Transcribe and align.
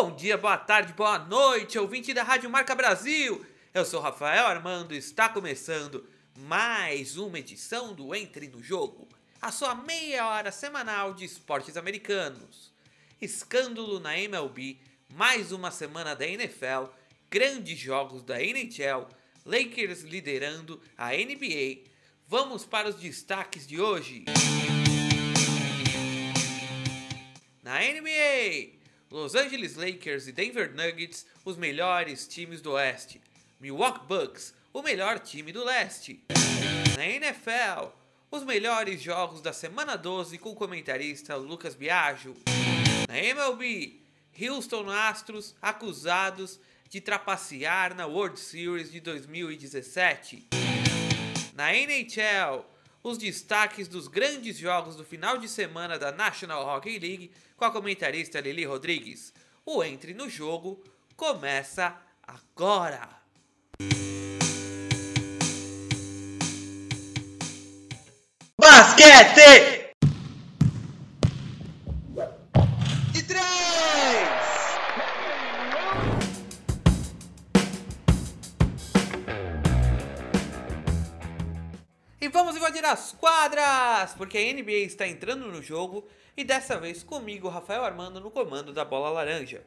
Bom 0.00 0.14
dia, 0.14 0.38
boa 0.38 0.56
tarde, 0.56 0.92
boa 0.92 1.18
noite, 1.18 1.76
ouvinte 1.76 2.14
da 2.14 2.22
Rádio 2.22 2.48
Marca 2.48 2.72
Brasil. 2.72 3.44
Eu 3.74 3.84
sou 3.84 4.00
Rafael 4.00 4.46
Armando 4.46 4.94
e 4.94 4.96
está 4.96 5.28
começando 5.28 6.08
mais 6.36 7.16
uma 7.16 7.40
edição 7.40 7.92
do 7.92 8.14
Entre 8.14 8.46
no 8.46 8.62
Jogo, 8.62 9.08
a 9.42 9.50
sua 9.50 9.74
meia 9.74 10.24
hora 10.28 10.52
semanal 10.52 11.14
de 11.14 11.24
esportes 11.24 11.76
americanos. 11.76 12.72
Escândalo 13.20 13.98
na 13.98 14.16
MLB, 14.16 14.78
mais 15.14 15.50
uma 15.50 15.72
semana 15.72 16.14
da 16.14 16.24
NFL, 16.24 16.92
grandes 17.28 17.76
jogos 17.76 18.22
da 18.22 18.40
NHL, 18.40 19.08
Lakers 19.44 20.02
liderando 20.02 20.80
a 20.96 21.08
NBA. 21.08 21.90
Vamos 22.28 22.64
para 22.64 22.88
os 22.88 23.00
destaques 23.00 23.66
de 23.66 23.80
hoje. 23.80 24.26
Na 27.64 27.80
NBA, 27.80 28.77
Los 29.10 29.34
Angeles 29.34 29.74
Lakers 29.74 30.28
e 30.28 30.32
Denver 30.32 30.70
Nuggets, 30.74 31.24
os 31.42 31.56
melhores 31.56 32.26
times 32.26 32.60
do 32.60 32.72
Oeste. 32.72 33.22
Milwaukee 33.58 34.06
Bucks, 34.06 34.52
o 34.70 34.82
melhor 34.82 35.18
time 35.18 35.50
do 35.50 35.64
Leste. 35.64 36.22
Na 36.94 37.06
NFL, 37.06 37.88
os 38.30 38.44
melhores 38.44 39.00
jogos 39.00 39.40
da 39.40 39.54
semana 39.54 39.96
12 39.96 40.36
com 40.36 40.50
o 40.50 40.54
comentarista 40.54 41.36
Lucas 41.36 41.74
Biagio. 41.74 42.36
Na 43.08 43.16
MLB, 43.16 43.98
Houston 44.38 44.90
Astros 44.90 45.56
acusados 45.62 46.60
de 46.90 47.00
trapacear 47.00 47.94
na 47.94 48.06
World 48.06 48.38
Series 48.38 48.92
de 48.92 49.00
2017. 49.00 50.48
Na 51.54 51.72
NHL, 51.72 52.62
os 53.08 53.18
destaques 53.18 53.88
dos 53.88 54.06
grandes 54.06 54.58
jogos 54.58 54.94
do 54.94 55.04
final 55.04 55.38
de 55.38 55.48
semana 55.48 55.98
da 55.98 56.12
National 56.12 56.66
Hockey 56.66 56.98
League 56.98 57.32
com 57.56 57.64
a 57.64 57.70
comentarista 57.70 58.40
Lili 58.40 58.64
Rodrigues. 58.64 59.32
O 59.64 59.82
Entre 59.82 60.12
no 60.14 60.28
Jogo 60.28 60.82
começa 61.16 61.96
agora! 62.22 63.08
Basquete! 68.58 69.77
Vamos 82.88 82.88
invadir 82.88 82.92
as 82.92 83.12
quadras, 83.12 84.14
porque 84.14 84.38
a 84.38 84.52
NBA 84.52 84.86
está 84.86 85.06
entrando 85.06 85.46
no 85.48 85.62
jogo 85.62 86.08
e 86.36 86.44
dessa 86.44 86.78
vez 86.78 87.02
comigo, 87.02 87.48
Rafael 87.48 87.84
Armando, 87.84 88.20
no 88.20 88.30
comando 88.30 88.72
da 88.72 88.84
bola 88.84 89.10
laranja. 89.10 89.62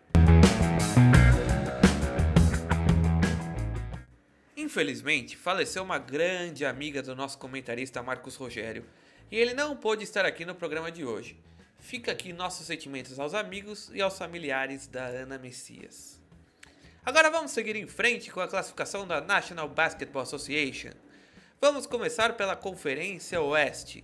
Infelizmente, 4.55 5.35
faleceu 5.35 5.83
uma 5.83 5.97
grande 5.97 6.65
amiga 6.65 7.01
do 7.01 7.15
nosso 7.15 7.37
comentarista 7.37 8.01
Marcos 8.01 8.35
Rogério 8.35 8.85
e 9.29 9.37
ele 9.37 9.53
não 9.53 9.75
pôde 9.75 10.03
estar 10.03 10.25
aqui 10.25 10.45
no 10.45 10.55
programa 10.55 10.91
de 10.91 11.03
hoje. 11.03 11.37
Fica 11.79 12.11
aqui 12.11 12.31
nossos 12.31 12.67
sentimentos 12.67 13.19
aos 13.19 13.33
amigos 13.33 13.89
e 13.93 14.01
aos 14.01 14.17
familiares 14.17 14.87
da 14.87 15.05
Ana 15.05 15.37
Messias. 15.37 16.21
Agora 17.03 17.31
vamos 17.31 17.51
seguir 17.51 17.75
em 17.75 17.87
frente 17.87 18.29
com 18.29 18.39
a 18.39 18.47
classificação 18.47 19.07
da 19.07 19.19
National 19.19 19.67
Basketball 19.67 20.21
Association. 20.21 20.91
Vamos 21.63 21.85
começar 21.85 22.35
pela 22.35 22.55
Conferência 22.55 23.39
Oeste. 23.39 24.03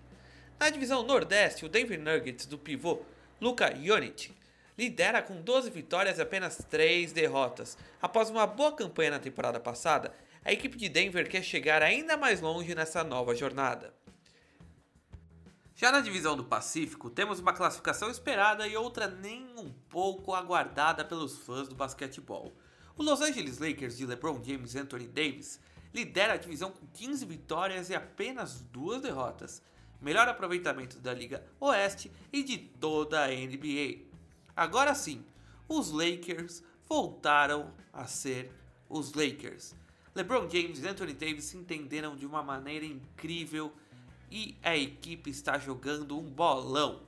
Na 0.59 0.69
divisão 0.69 1.02
Nordeste, 1.02 1.66
o 1.66 1.69
Denver 1.69 2.00
Nuggets 2.00 2.45
do 2.45 2.55
pivô 2.55 3.02
Luka 3.41 3.73
Jonic 3.75 4.31
lidera 4.77 5.23
com 5.23 5.41
12 5.41 5.72
vitórias 5.72 6.19
e 6.19 6.22
apenas 6.22 6.63
3 6.69 7.11
derrotas. 7.13 7.75
Após 8.00 8.30
uma 8.30 8.45
boa 8.45 8.73
campanha 8.73 9.09
na 9.09 9.19
temporada 9.19 9.59
passada, 9.59 10.13
a 10.46 10.53
equipe 10.53 10.78
de 10.78 10.88
Denver 10.88 11.28
quer 11.28 11.41
chegar 11.41 11.81
ainda 11.81 12.16
mais 12.16 12.41
longe 12.41 12.75
nessa 12.75 13.03
nova 13.03 13.34
jornada. 13.34 13.91
Já 15.75 15.91
na 15.91 16.01
divisão 16.01 16.38
do 16.38 16.44
Pacífico, 16.46 17.09
temos 17.09 17.40
uma 17.40 17.53
classificação 17.53 18.12
esperada 18.12 18.67
e 18.67 18.78
outra 18.78 19.07
nem 19.07 19.44
um 19.57 19.73
pouco 19.90 20.35
aguardada 20.35 21.03
pelos 21.03 21.40
fãs 21.40 21.67
do 21.67 21.73
basquetebol. 21.73 22.56
O 22.96 23.01
Los 23.01 23.19
Angeles 23.19 23.57
Lakers 23.57 23.97
de 23.97 24.06
LeBron 24.06 24.44
James 24.44 24.75
e 24.75 24.79
Anthony 24.79 25.07
Davis 25.07 25.59
lidera 25.94 26.34
a 26.34 26.38
divisão 26.38 26.72
com 26.72 26.86
15 26.88 27.25
vitórias 27.25 27.90
e 27.90 27.96
apenas 27.96 28.62
duas 28.62 29.02
derrotas. 29.02 29.62
Melhor 30.02 30.28
aproveitamento 30.28 31.00
da 31.00 31.14
Liga 31.14 31.44
Oeste 31.59 32.12
e 32.31 32.44
de 32.44 32.58
toda 32.58 33.24
a 33.24 33.28
NBA. 33.28 34.06
Agora 34.56 34.94
sim, 34.94 35.24
os 35.68 35.92
Lakers 35.92 36.64
voltaram 36.88 37.74
a 37.92 38.06
ser 38.06 38.52
os 38.90 39.14
Lakers. 39.14 39.76
LeBron 40.16 40.50
James 40.50 40.80
e 40.80 40.88
Anthony 40.88 41.14
Davis 41.14 41.46
se 41.46 41.58
entenderam 41.58 42.16
de 42.16 42.26
uma 42.26 42.42
maneira 42.42 42.86
incrível 42.86 43.72
e 44.31 44.58
a 44.64 44.76
equipe 44.76 45.30
está 45.30 45.58
jogando 45.58 46.18
um 46.18 46.24
bolão. 46.24 47.02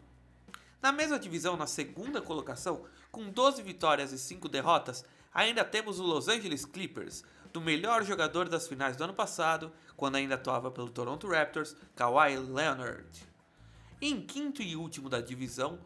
Na 0.81 0.91
mesma 0.91 1.19
divisão, 1.19 1.57
na 1.57 1.67
segunda 1.67 2.21
colocação, 2.21 2.85
com 3.11 3.29
12 3.29 3.61
vitórias 3.61 4.11
e 4.11 4.19
5 4.19 4.47
derrotas, 4.47 5.03
ainda 5.33 5.65
temos 5.65 5.99
o 5.99 6.03
Los 6.03 6.27
Angeles 6.27 6.65
Clippers, 6.65 7.23
do 7.51 7.61
melhor 7.61 8.03
jogador 8.03 8.47
das 8.47 8.67
finais 8.67 8.95
do 8.95 9.03
ano 9.03 9.13
passado, 9.13 9.71
quando 9.95 10.15
ainda 10.15 10.35
atuava 10.35 10.71
pelo 10.71 10.89
Toronto 10.89 11.27
Raptors, 11.27 11.75
Kawhi 11.95 12.37
Leonard. 12.37 13.27
Em 14.01 14.21
quinto 14.21 14.61
e 14.61 14.75
último 14.75 15.09
da 15.09 15.19
divisão 15.19 15.79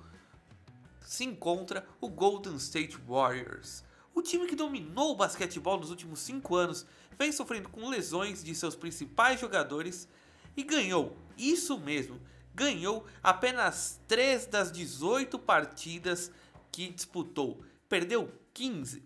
se 1.01 1.23
encontra 1.23 1.85
o 1.99 2.09
Golden 2.09 2.55
State 2.55 2.97
Warriors, 3.07 3.83
o 4.15 4.21
time 4.21 4.45
que 4.45 4.55
dominou 4.55 5.11
o 5.11 5.15
basquetebol 5.15 5.79
nos 5.79 5.89
últimos 5.89 6.19
5 6.19 6.55
anos 6.55 6.85
vem 7.17 7.31
sofrendo 7.31 7.69
com 7.69 7.89
lesões 7.89 8.43
de 8.43 8.53
seus 8.53 8.75
principais 8.75 9.39
jogadores 9.39 10.07
e 10.55 10.63
ganhou, 10.63 11.17
isso 11.35 11.79
mesmo, 11.79 12.21
ganhou 12.53 13.05
apenas 13.23 13.99
3 14.07 14.45
das 14.45 14.71
18 14.71 15.39
partidas 15.39 16.31
que 16.71 16.89
disputou, 16.89 17.63
perdeu 17.89 18.31
15. 18.53 19.03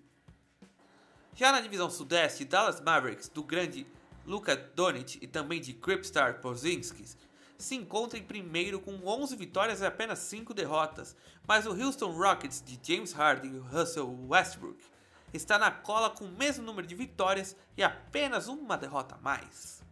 Já 1.37 1.51
na 1.51 1.61
divisão 1.61 1.87
sudeste, 1.87 2.43
Dallas 2.43 2.81
Mavericks, 2.81 3.29
do 3.29 3.43
grande 3.43 3.85
Luka 4.25 4.55
Doncic 4.55 5.19
e 5.21 5.27
também 5.27 5.61
de 5.61 5.71
Kripstar 5.71 6.41
Porzingis, 6.41 7.15
se 7.59 7.75
encontra 7.75 8.17
em 8.17 8.23
primeiro 8.23 8.79
com 8.79 8.99
11 9.05 9.35
vitórias 9.35 9.81
e 9.81 9.85
apenas 9.85 10.17
5 10.17 10.51
derrotas, 10.51 11.15
mas 11.47 11.67
o 11.67 11.79
Houston 11.79 12.11
Rockets 12.11 12.63
de 12.65 12.79
James 12.81 13.11
Harden 13.11 13.53
e 13.53 13.59
Russell 13.59 14.17
Westbrook 14.27 14.83
está 15.31 15.59
na 15.59 15.69
cola 15.69 16.09
com 16.09 16.25
o 16.25 16.31
mesmo 16.31 16.65
número 16.65 16.87
de 16.87 16.95
vitórias 16.95 17.55
e 17.77 17.83
apenas 17.83 18.47
uma 18.47 18.75
derrota 18.75 19.13
a 19.13 19.19
mais. 19.19 19.83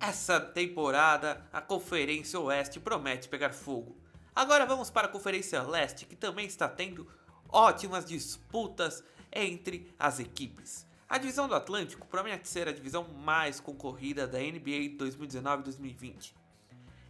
Essa 0.00 0.40
temporada, 0.40 1.46
a 1.52 1.60
Conferência 1.60 2.40
Oeste 2.40 2.80
promete 2.80 3.28
pegar 3.28 3.52
fogo. 3.52 3.98
Agora 4.34 4.64
vamos 4.64 4.88
para 4.88 5.08
a 5.08 5.10
Conferência 5.10 5.62
Leste, 5.62 6.06
que 6.06 6.16
também 6.16 6.46
está 6.46 6.66
tendo 6.66 7.06
ótimas 7.50 8.06
disputas 8.06 9.04
entre 9.34 9.92
as 9.98 10.20
equipes. 10.20 10.86
A 11.08 11.18
divisão 11.18 11.46
do 11.46 11.54
Atlântico 11.54 12.06
promete 12.06 12.48
ser 12.48 12.68
a 12.68 12.72
divisão 12.72 13.06
mais 13.08 13.60
concorrida 13.60 14.26
da 14.26 14.38
NBA 14.38 14.96
2019-2020. 14.98 16.32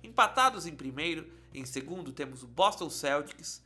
Empatados 0.03 0.67
em 0.67 0.75
primeiro, 0.75 1.31
em 1.53 1.65
segundo 1.65 2.13
temos 2.13 2.43
o 2.43 2.47
Boston 2.47 2.91
Celtics 2.91 3.63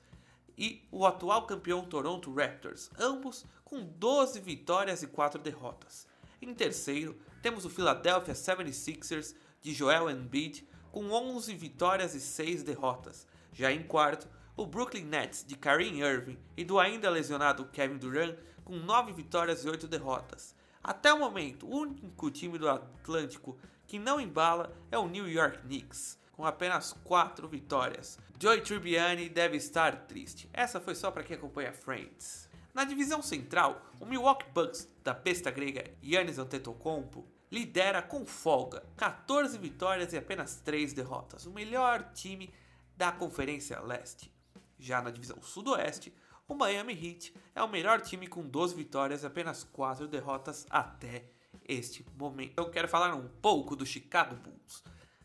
e 0.57 0.87
o 0.91 1.07
atual 1.07 1.47
campeão 1.47 1.85
Toronto 1.85 2.33
Raptors, 2.33 2.91
ambos 2.99 3.45
com 3.65 3.83
12 3.83 4.41
vitórias 4.41 5.03
e 5.03 5.07
4 5.07 5.41
derrotas. 5.41 6.07
Em 6.41 6.53
terceiro, 6.55 7.17
temos 7.43 7.65
o 7.65 7.71
Philadelphia 7.71 8.35
76ers 8.35 9.35
de 9.61 9.73
Joel 9.73 10.11
Embiid 10.11 10.69
com 10.93 11.11
11 11.11 11.55
vitórias 11.55 12.15
e 12.15 12.21
6 12.21 12.63
derrotas. 12.63 13.27
Já 13.53 13.73
em 13.73 13.83
quarto, 13.83 14.29
o 14.59 14.67
Brooklyn 14.67 15.05
Nets 15.05 15.45
de 15.47 15.57
Kareem 15.57 16.01
Irving 16.01 16.37
e 16.57 16.65
do 16.65 16.81
ainda 16.81 17.09
lesionado 17.09 17.65
Kevin 17.67 17.97
Durant 17.97 18.37
com 18.65 18.75
9 18.75 19.13
vitórias 19.13 19.65
e 19.65 19.69
8 19.69 19.87
derrotas. 19.87 20.53
Até 20.83 21.15
o 21.15 21.19
momento, 21.21 21.65
o 21.65 21.77
único 21.77 22.29
time 22.29 22.59
do 22.59 22.69
Atlântico 22.69 23.57
que 23.87 24.01
não 24.01 24.21
embala 24.21 24.77
é 24.91 24.99
o 24.99 25.07
New 25.07 25.29
York 25.29 25.59
Knicks, 25.59 26.19
com 26.33 26.45
apenas 26.45 26.93
4 27.05 27.47
vitórias. 27.47 28.19
Joey 28.37 28.61
Tribbiani 28.61 29.29
deve 29.29 29.57
estar 29.57 30.07
triste. 30.07 30.51
Essa 30.53 30.81
foi 30.81 30.97
só 30.97 31.13
para 31.13 31.23
quem 31.23 31.37
acompanha 31.37 31.73
Friends. 31.73 32.49
Na 32.75 32.83
divisão 32.83 33.23
central, 33.23 33.81
o 34.01 34.07
Milwaukee 34.07 34.51
Bucks 34.53 34.89
da 35.05 35.15
besta 35.15 35.53
grega 35.53 35.89
Giannis 36.03 36.37
Antetokounmpo 36.37 37.25
lidera 37.51 38.03
com 38.03 38.27
folga, 38.27 38.85
14 38.97 39.57
vitórias 39.57 40.13
e 40.13 40.17
apenas 40.17 40.57
3 40.57 40.93
derrotas, 40.93 41.47
o 41.47 41.53
melhor 41.53 42.11
time 42.13 42.53
da 42.97 43.13
Conferência 43.13 43.79
Leste. 43.81 44.37
Já 44.79 45.03
na 45.03 45.11
divisão 45.11 45.41
sudoeste, 45.43 46.15
o 46.47 46.55
Miami 46.55 46.93
Heat 46.95 47.35
é 47.55 47.63
o 47.63 47.69
melhor 47.69 48.01
time 48.01 48.27
com 48.27 48.43
12 48.43 48.75
vitórias 48.75 49.23
e 49.23 49.27
apenas 49.27 49.65
4 49.65 50.07
derrotas 50.07 50.67
até 50.71 51.25
este 51.67 52.07
momento. 52.17 52.55
Eu 52.57 52.71
quero 52.71 52.89
falar 52.89 53.15
um 53.15 53.29
pouco 53.29 53.77
do 53.77 53.85
Chicago 53.85 54.37
Bulls. 54.37 54.83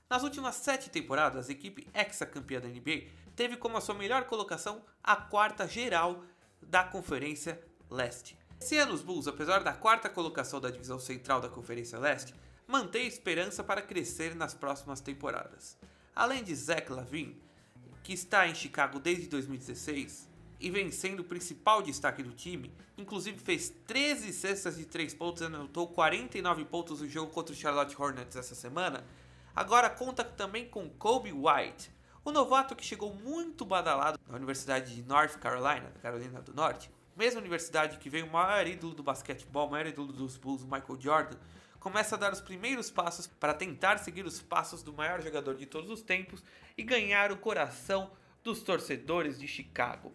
Nas 0.09 0.23
últimas 0.23 0.55
7 0.55 0.89
temporadas, 0.89 1.49
a 1.49 1.51
equipe 1.51 1.87
ex-campeã 1.93 2.59
da 2.59 2.67
NBA 2.67 3.07
teve 3.35 3.57
como 3.57 3.77
a 3.77 3.81
sua 3.81 3.95
melhor 3.95 4.25
colocação 4.25 4.83
a 5.03 5.15
quarta 5.15 5.67
geral 5.67 6.23
da 6.61 6.83
Conferência 6.83 7.61
Leste. 7.89 8.37
Esse 8.59 8.77
ano 8.77 8.93
os 8.93 9.01
Bulls, 9.01 9.27
apesar 9.27 9.63
da 9.63 9.73
quarta 9.73 10.09
colocação 10.09 10.59
da 10.61 10.69
divisão 10.69 10.99
central 10.99 11.41
da 11.41 11.49
Conferência 11.49 11.99
Leste, 11.99 12.33
mantém 12.67 13.07
esperança 13.07 13.63
para 13.63 13.81
crescer 13.81 14.35
nas 14.35 14.53
próximas 14.53 15.01
temporadas. 15.01 15.77
Além 16.15 16.43
de 16.43 16.55
Zach 16.55 16.91
Lavine, 16.91 17.42
que 18.03 18.13
está 18.13 18.47
em 18.47 18.53
Chicago 18.53 18.99
desde 18.99 19.27
2016 19.27 20.29
e 20.59 20.69
vem 20.69 20.91
sendo 20.91 21.21
o 21.21 21.23
principal 21.23 21.81
destaque 21.81 22.21
do 22.21 22.31
time, 22.31 22.71
inclusive 22.97 23.37
fez 23.37 23.69
13 23.87 24.31
cestas 24.31 24.77
de 24.77 24.85
3 24.85 25.13
pontos 25.13 25.41
e 25.41 25.45
anotou 25.45 25.87
49 25.87 26.65
pontos 26.65 27.01
no 27.01 27.07
jogo 27.07 27.31
contra 27.31 27.53
o 27.53 27.57
Charlotte 27.57 27.95
Hornets 27.99 28.35
essa 28.35 28.55
semana, 28.55 29.03
agora 29.55 29.89
conta 29.89 30.23
também 30.23 30.67
com 30.67 30.89
Kobe 30.89 31.33
White, 31.33 31.91
o 32.23 32.31
novato 32.31 32.75
que 32.75 32.85
chegou 32.85 33.13
muito 33.13 33.65
badalado 33.65 34.19
na 34.27 34.37
Universidade 34.37 34.95
de 34.95 35.03
North 35.03 35.37
Carolina, 35.37 35.91
Carolina 36.01 36.41
do 36.41 36.53
Norte, 36.53 36.89
mesma 37.15 37.39
universidade 37.39 37.97
que 37.97 38.09
veio 38.09 38.25
o 38.25 38.31
maior 38.31 38.65
ídolo 38.65 38.93
do 38.93 39.03
basquetebol, 39.03 39.67
o 39.67 39.71
maior 39.71 39.87
ídolo 39.87 40.13
dos 40.13 40.37
Bulls, 40.37 40.63
Michael 40.63 40.99
Jordan, 40.99 41.37
começa 41.83 42.15
a 42.15 42.17
dar 42.17 42.31
os 42.31 42.39
primeiros 42.39 42.89
passos 42.89 43.27
para 43.27 43.53
tentar 43.53 43.97
seguir 43.97 44.25
os 44.25 44.41
passos 44.41 44.81
do 44.81 44.93
maior 44.93 45.21
jogador 45.21 45.53
de 45.53 45.65
todos 45.65 45.89
os 45.89 46.01
tempos 46.01 46.41
e 46.77 46.81
ganhar 46.81 47.29
o 47.29 47.37
coração 47.37 48.09
dos 48.41 48.63
torcedores 48.63 49.37
de 49.37 49.49
Chicago. 49.49 50.13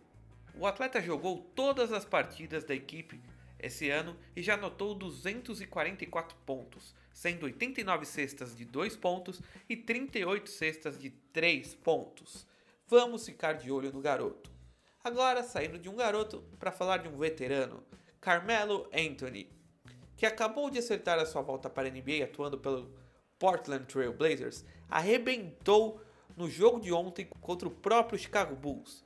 O 0.55 0.67
atleta 0.67 0.99
jogou 0.99 1.43
todas 1.55 1.93
as 1.93 2.07
partidas 2.07 2.65
da 2.65 2.75
equipe 2.75 3.21
esse 3.59 3.91
ano 3.91 4.17
e 4.35 4.43
já 4.43 4.55
anotou 4.55 4.95
244 4.95 6.35
pontos, 6.47 6.95
sendo 7.13 7.45
89 7.45 8.07
cestas 8.07 8.57
de 8.57 8.65
2 8.65 8.97
pontos 8.97 9.43
e 9.69 9.77
38 9.77 10.49
cestas 10.49 10.99
de 10.99 11.11
3 11.11 11.75
pontos. 11.75 12.47
Vamos 12.87 13.27
ficar 13.27 13.53
de 13.53 13.71
olho 13.71 13.93
no 13.93 14.01
garoto. 14.01 14.51
Agora, 15.05 15.43
saindo 15.43 15.79
de 15.79 15.91
um 15.91 15.97
garoto 15.97 16.43
para 16.59 16.73
falar 16.73 16.97
de 16.97 17.09
um 17.09 17.19
veterano, 17.19 17.85
Carmelo 18.23 18.89
Anthony, 18.91 19.58
que 20.19 20.27
acabou 20.27 20.69
de 20.69 20.81
acertar 20.81 21.17
a 21.21 21.25
sua 21.25 21.43
volta 21.43 21.71
para 21.71 21.87
a 21.87 21.91
NBA 21.91 22.25
atuando 22.25 22.59
pelo 22.59 22.91
Portland 23.39 23.87
Trail 23.87 24.13
Blazers, 24.13 24.65
arrebentou 24.91 26.01
no 26.37 26.51
jogo 26.51 26.81
de 26.81 26.93
ontem 26.93 27.29
contra 27.41 27.69
o 27.69 27.71
próprio 27.71 28.19
Chicago 28.19 28.57
Bulls, 28.57 29.05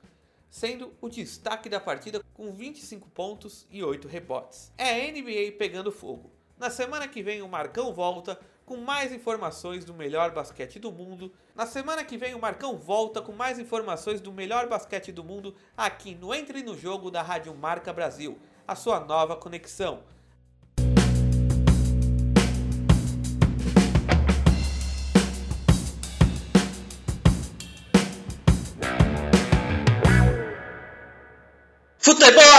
sendo 0.49 0.91
o 0.99 1.07
destaque 1.07 1.69
da 1.69 1.79
partida 1.79 2.19
com 2.33 2.51
25 2.51 3.07
pontos 3.11 3.67
e 3.69 3.83
8 3.83 4.07
rebotes. 4.07 4.73
É 4.75 4.89
a 4.89 5.11
NBA 5.11 5.55
pegando 5.55 5.91
fogo. 5.91 6.31
Na 6.57 6.71
semana 6.71 7.07
que 7.07 7.21
vem 7.21 7.43
o 7.43 7.47
Marcão 7.47 7.93
volta 7.93 8.39
com 8.65 8.77
mais 8.77 9.13
informações 9.13 9.85
do 9.85 9.93
melhor 9.93 10.31
basquete 10.31 10.79
do 10.79 10.91
mundo. 10.91 11.31
Na 11.53 11.67
semana 11.67 12.03
que 12.03 12.17
vem 12.17 12.33
o 12.33 12.39
Marcão 12.39 12.75
volta 12.75 13.21
com 13.21 13.33
mais 13.33 13.59
informações 13.59 14.19
do 14.19 14.31
melhor 14.31 14.67
basquete 14.67 15.11
do 15.11 15.23
mundo 15.23 15.55
aqui 15.77 16.15
no 16.15 16.33
Entre 16.33 16.63
no 16.63 16.75
Jogo 16.75 17.11
da 17.11 17.21
Rádio 17.21 17.53
Marca 17.53 17.93
Brasil, 17.93 18.39
a 18.67 18.75
sua 18.75 18.99
nova 18.99 19.35
conexão. 19.35 20.01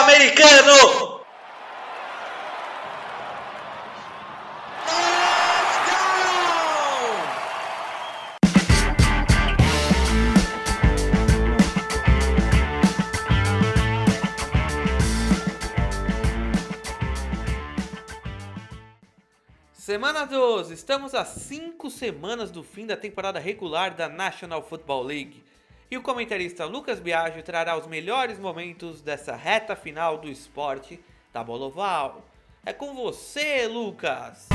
Americano! 0.04 1.14
Semana 19.72 20.24
12, 20.26 20.74
estamos 20.74 21.14
a 21.14 21.24
5 21.24 21.90
semanas 21.90 22.50
do 22.50 22.62
fim 22.62 22.86
da 22.86 22.96
temporada 22.96 23.38
regular 23.38 23.94
da 23.94 24.08
National 24.08 24.62
Football 24.62 25.04
League. 25.04 25.44
E 25.90 25.98
o 25.98 26.02
comentarista 26.02 26.64
Lucas 26.64 26.98
Biagio 26.98 27.42
trará 27.42 27.76
os 27.76 27.86
melhores 27.86 28.38
momentos 28.38 29.02
dessa 29.02 29.36
reta 29.36 29.76
final 29.76 30.16
do 30.16 30.28
esporte 30.28 30.98
da 31.30 31.44
bola 31.44 31.66
oval. 31.66 32.22
É 32.64 32.72
com 32.72 32.94
você, 32.94 33.66
Lucas! 33.66 34.48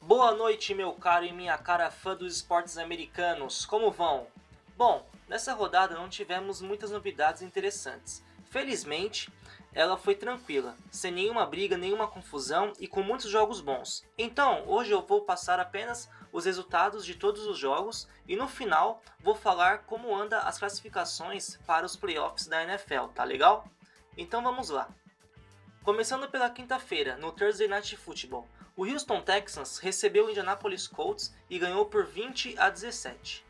Boa 0.00 0.32
noite, 0.32 0.72
meu 0.74 0.92
caro 0.92 1.24
e 1.24 1.32
minha 1.32 1.58
cara 1.58 1.90
fã 1.90 2.14
dos 2.14 2.36
esportes 2.36 2.78
americanos. 2.78 3.66
Como 3.66 3.90
vão? 3.90 4.28
Bom, 4.76 5.04
nessa 5.28 5.52
rodada 5.52 5.96
não 5.96 6.08
tivemos 6.08 6.62
muitas 6.62 6.92
novidades 6.92 7.42
interessantes. 7.42 8.22
Felizmente, 8.48 9.28
ela 9.74 9.96
foi 9.96 10.14
tranquila, 10.14 10.76
sem 10.90 11.10
nenhuma 11.10 11.44
briga, 11.44 11.76
nenhuma 11.76 12.06
confusão 12.06 12.72
e 12.78 12.86
com 12.86 13.02
muitos 13.02 13.28
jogos 13.28 13.60
bons. 13.60 14.04
Então, 14.16 14.62
hoje 14.68 14.92
eu 14.92 15.02
vou 15.02 15.22
passar 15.22 15.58
apenas 15.58 16.08
os 16.32 16.44
resultados 16.44 17.04
de 17.04 17.14
todos 17.14 17.46
os 17.46 17.58
jogos 17.58 18.08
e 18.26 18.36
no 18.36 18.48
final 18.48 19.02
vou 19.20 19.34
falar 19.34 19.84
como 19.84 20.14
anda 20.14 20.40
as 20.40 20.58
classificações 20.58 21.56
para 21.66 21.86
os 21.86 21.96
playoffs 21.96 22.46
da 22.46 22.62
NFL, 22.62 23.06
tá 23.14 23.24
legal? 23.24 23.68
Então 24.16 24.42
vamos 24.42 24.70
lá. 24.70 24.88
Começando 25.82 26.28
pela 26.28 26.50
quinta-feira, 26.50 27.16
no 27.16 27.30
Thursday 27.30 27.68
Night 27.68 27.96
Football, 27.96 28.48
o 28.76 28.84
Houston 28.84 29.22
Texans 29.22 29.78
recebeu 29.78 30.26
o 30.26 30.30
Indianapolis 30.30 30.86
Colts 30.86 31.34
e 31.48 31.58
ganhou 31.58 31.86
por 31.86 32.04
20 32.04 32.58
a 32.58 32.68
17. 32.68 33.46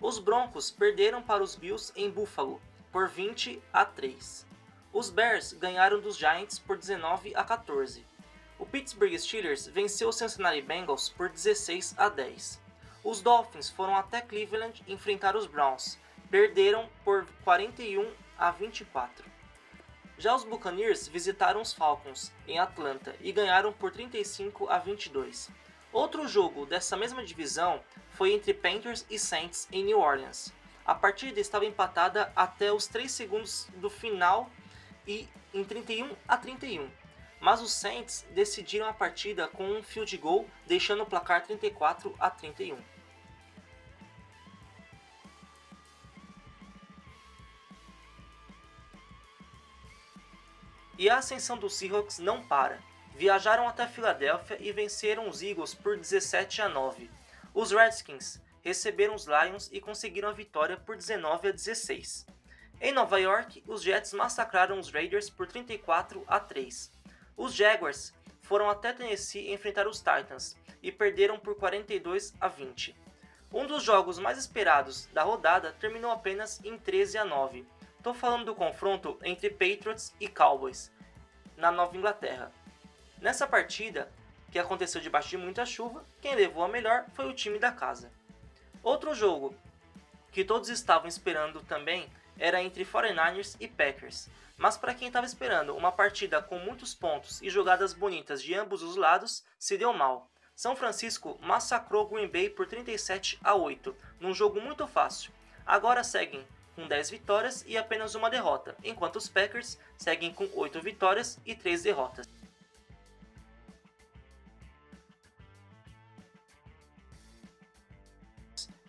Os 0.00 0.18
Broncos 0.18 0.70
perderam 0.70 1.22
para 1.22 1.42
os 1.42 1.54
Bills 1.54 1.92
em 1.96 2.10
Buffalo 2.10 2.60
por 2.92 3.08
20 3.08 3.62
a 3.72 3.84
3. 3.84 4.46
Os 4.92 5.10
Bears 5.10 5.52
ganharam 5.52 6.00
dos 6.00 6.16
Giants 6.16 6.58
por 6.58 6.76
19 6.76 7.34
a 7.34 7.44
14. 7.44 8.04
O 8.58 8.64
Pittsburgh 8.64 9.18
Steelers 9.18 9.66
venceu 9.66 10.08
o 10.08 10.12
Cincinnati 10.12 10.62
Bengals 10.62 11.10
por 11.10 11.28
16 11.28 11.94
a 11.98 12.08
10. 12.08 12.58
Os 13.04 13.20
Dolphins 13.20 13.68
foram 13.68 13.94
até 13.94 14.20
Cleveland 14.20 14.82
enfrentar 14.88 15.36
os 15.36 15.46
Browns, 15.46 15.98
perderam 16.30 16.88
por 17.04 17.26
41 17.44 18.10
a 18.38 18.50
24. 18.50 19.24
Já 20.18 20.34
os 20.34 20.44
Buccaneers 20.44 21.06
visitaram 21.06 21.60
os 21.60 21.74
Falcons 21.74 22.32
em 22.48 22.58
Atlanta 22.58 23.14
e 23.20 23.30
ganharam 23.30 23.72
por 23.72 23.92
35 23.92 24.70
a 24.70 24.78
22. 24.78 25.50
Outro 25.92 26.26
jogo 26.26 26.64
dessa 26.64 26.96
mesma 26.96 27.22
divisão 27.22 27.80
foi 28.12 28.32
entre 28.32 28.54
Panthers 28.54 29.04
e 29.10 29.18
Saints 29.18 29.68
em 29.70 29.84
New 29.84 29.98
Orleans. 29.98 30.52
A 30.86 30.94
partida 30.94 31.38
estava 31.38 31.66
empatada 31.66 32.32
até 32.34 32.72
os 32.72 32.86
3 32.86 33.12
segundos 33.12 33.68
do 33.76 33.90
final 33.90 34.48
e 35.06 35.28
em 35.52 35.62
31 35.62 36.16
a 36.26 36.38
31. 36.38 36.88
Mas 37.46 37.62
os 37.62 37.70
Saints 37.70 38.26
decidiram 38.32 38.88
a 38.88 38.92
partida 38.92 39.46
com 39.46 39.70
um 39.70 39.80
field 39.80 40.16
goal, 40.18 40.50
deixando 40.66 41.04
o 41.04 41.06
placar 41.06 41.44
34 41.44 42.12
a 42.18 42.28
31. 42.28 42.76
E 50.98 51.08
a 51.08 51.18
ascensão 51.18 51.56
dos 51.56 51.76
Seahawks 51.76 52.18
não 52.18 52.44
para. 52.44 52.80
Viajaram 53.14 53.68
até 53.68 53.86
Filadélfia 53.86 54.58
e 54.60 54.72
venceram 54.72 55.28
os 55.28 55.40
Eagles 55.40 55.72
por 55.72 55.96
17 55.96 56.62
a 56.62 56.68
9. 56.68 57.08
Os 57.54 57.70
Redskins 57.70 58.40
receberam 58.60 59.14
os 59.14 59.24
Lions 59.24 59.70
e 59.72 59.80
conseguiram 59.80 60.30
a 60.30 60.32
vitória 60.32 60.76
por 60.76 60.96
19 60.96 61.50
a 61.50 61.52
16. 61.52 62.26
Em 62.80 62.90
Nova 62.90 63.20
York, 63.20 63.62
os 63.68 63.82
Jets 63.82 64.12
massacraram 64.14 64.80
os 64.80 64.90
Raiders 64.90 65.30
por 65.30 65.46
34 65.46 66.24
a 66.26 66.40
3. 66.40 66.95
Os 67.36 67.54
Jaguars 67.54 68.14
foram 68.42 68.70
até 68.70 68.92
Tennessee 68.92 69.52
enfrentar 69.52 69.86
os 69.86 69.98
Titans 69.98 70.56
e 70.82 70.90
perderam 70.90 71.38
por 71.38 71.56
42 71.56 72.34
a 72.40 72.48
20. 72.48 72.96
Um 73.52 73.66
dos 73.66 73.82
jogos 73.82 74.18
mais 74.18 74.38
esperados 74.38 75.06
da 75.12 75.22
rodada 75.22 75.72
terminou 75.78 76.10
apenas 76.10 76.62
em 76.64 76.78
13 76.78 77.18
a 77.18 77.24
9. 77.24 77.66
Estou 77.98 78.14
falando 78.14 78.46
do 78.46 78.54
confronto 78.54 79.18
entre 79.22 79.50
Patriots 79.50 80.14
e 80.20 80.28
Cowboys, 80.28 80.90
na 81.56 81.70
Nova 81.70 81.96
Inglaterra. 81.96 82.52
Nessa 83.20 83.46
partida, 83.46 84.10
que 84.50 84.58
aconteceu 84.58 85.00
debaixo 85.00 85.28
de 85.28 85.36
muita 85.36 85.66
chuva, 85.66 86.04
quem 86.20 86.34
levou 86.34 86.62
a 86.64 86.68
melhor 86.68 87.04
foi 87.14 87.28
o 87.28 87.34
time 87.34 87.58
da 87.58 87.72
casa. 87.72 88.10
Outro 88.82 89.14
jogo 89.14 89.54
que 90.30 90.44
todos 90.44 90.68
estavam 90.68 91.08
esperando 91.08 91.60
também 91.62 92.08
era 92.38 92.62
entre 92.62 92.84
49ers 92.84 93.56
e 93.58 93.66
Packers. 93.66 94.28
Mas 94.56 94.76
para 94.76 94.94
quem 94.94 95.08
estava 95.08 95.26
esperando 95.26 95.76
uma 95.76 95.92
partida 95.92 96.40
com 96.40 96.58
muitos 96.58 96.94
pontos 96.94 97.42
e 97.42 97.50
jogadas 97.50 97.92
bonitas 97.92 98.42
de 98.42 98.54
ambos 98.54 98.82
os 98.82 98.96
lados, 98.96 99.44
se 99.58 99.76
deu 99.76 99.92
mal. 99.92 100.30
São 100.54 100.74
Francisco 100.74 101.38
massacrou 101.42 102.08
Green 102.08 102.28
Bay 102.28 102.48
por 102.48 102.66
37 102.66 103.38
a 103.44 103.54
8, 103.54 103.94
num 104.18 104.32
jogo 104.32 104.58
muito 104.58 104.86
fácil. 104.86 105.30
Agora 105.66 106.02
seguem 106.02 106.46
com 106.74 106.88
10 106.88 107.10
vitórias 107.10 107.64
e 107.66 107.76
apenas 107.76 108.14
uma 108.14 108.30
derrota, 108.30 108.74
enquanto 108.82 109.16
os 109.16 109.28
Packers 109.28 109.78
seguem 109.98 110.32
com 110.32 110.48
8 110.54 110.80
vitórias 110.80 111.38
e 111.44 111.54
3 111.54 111.82
derrotas. 111.82 112.26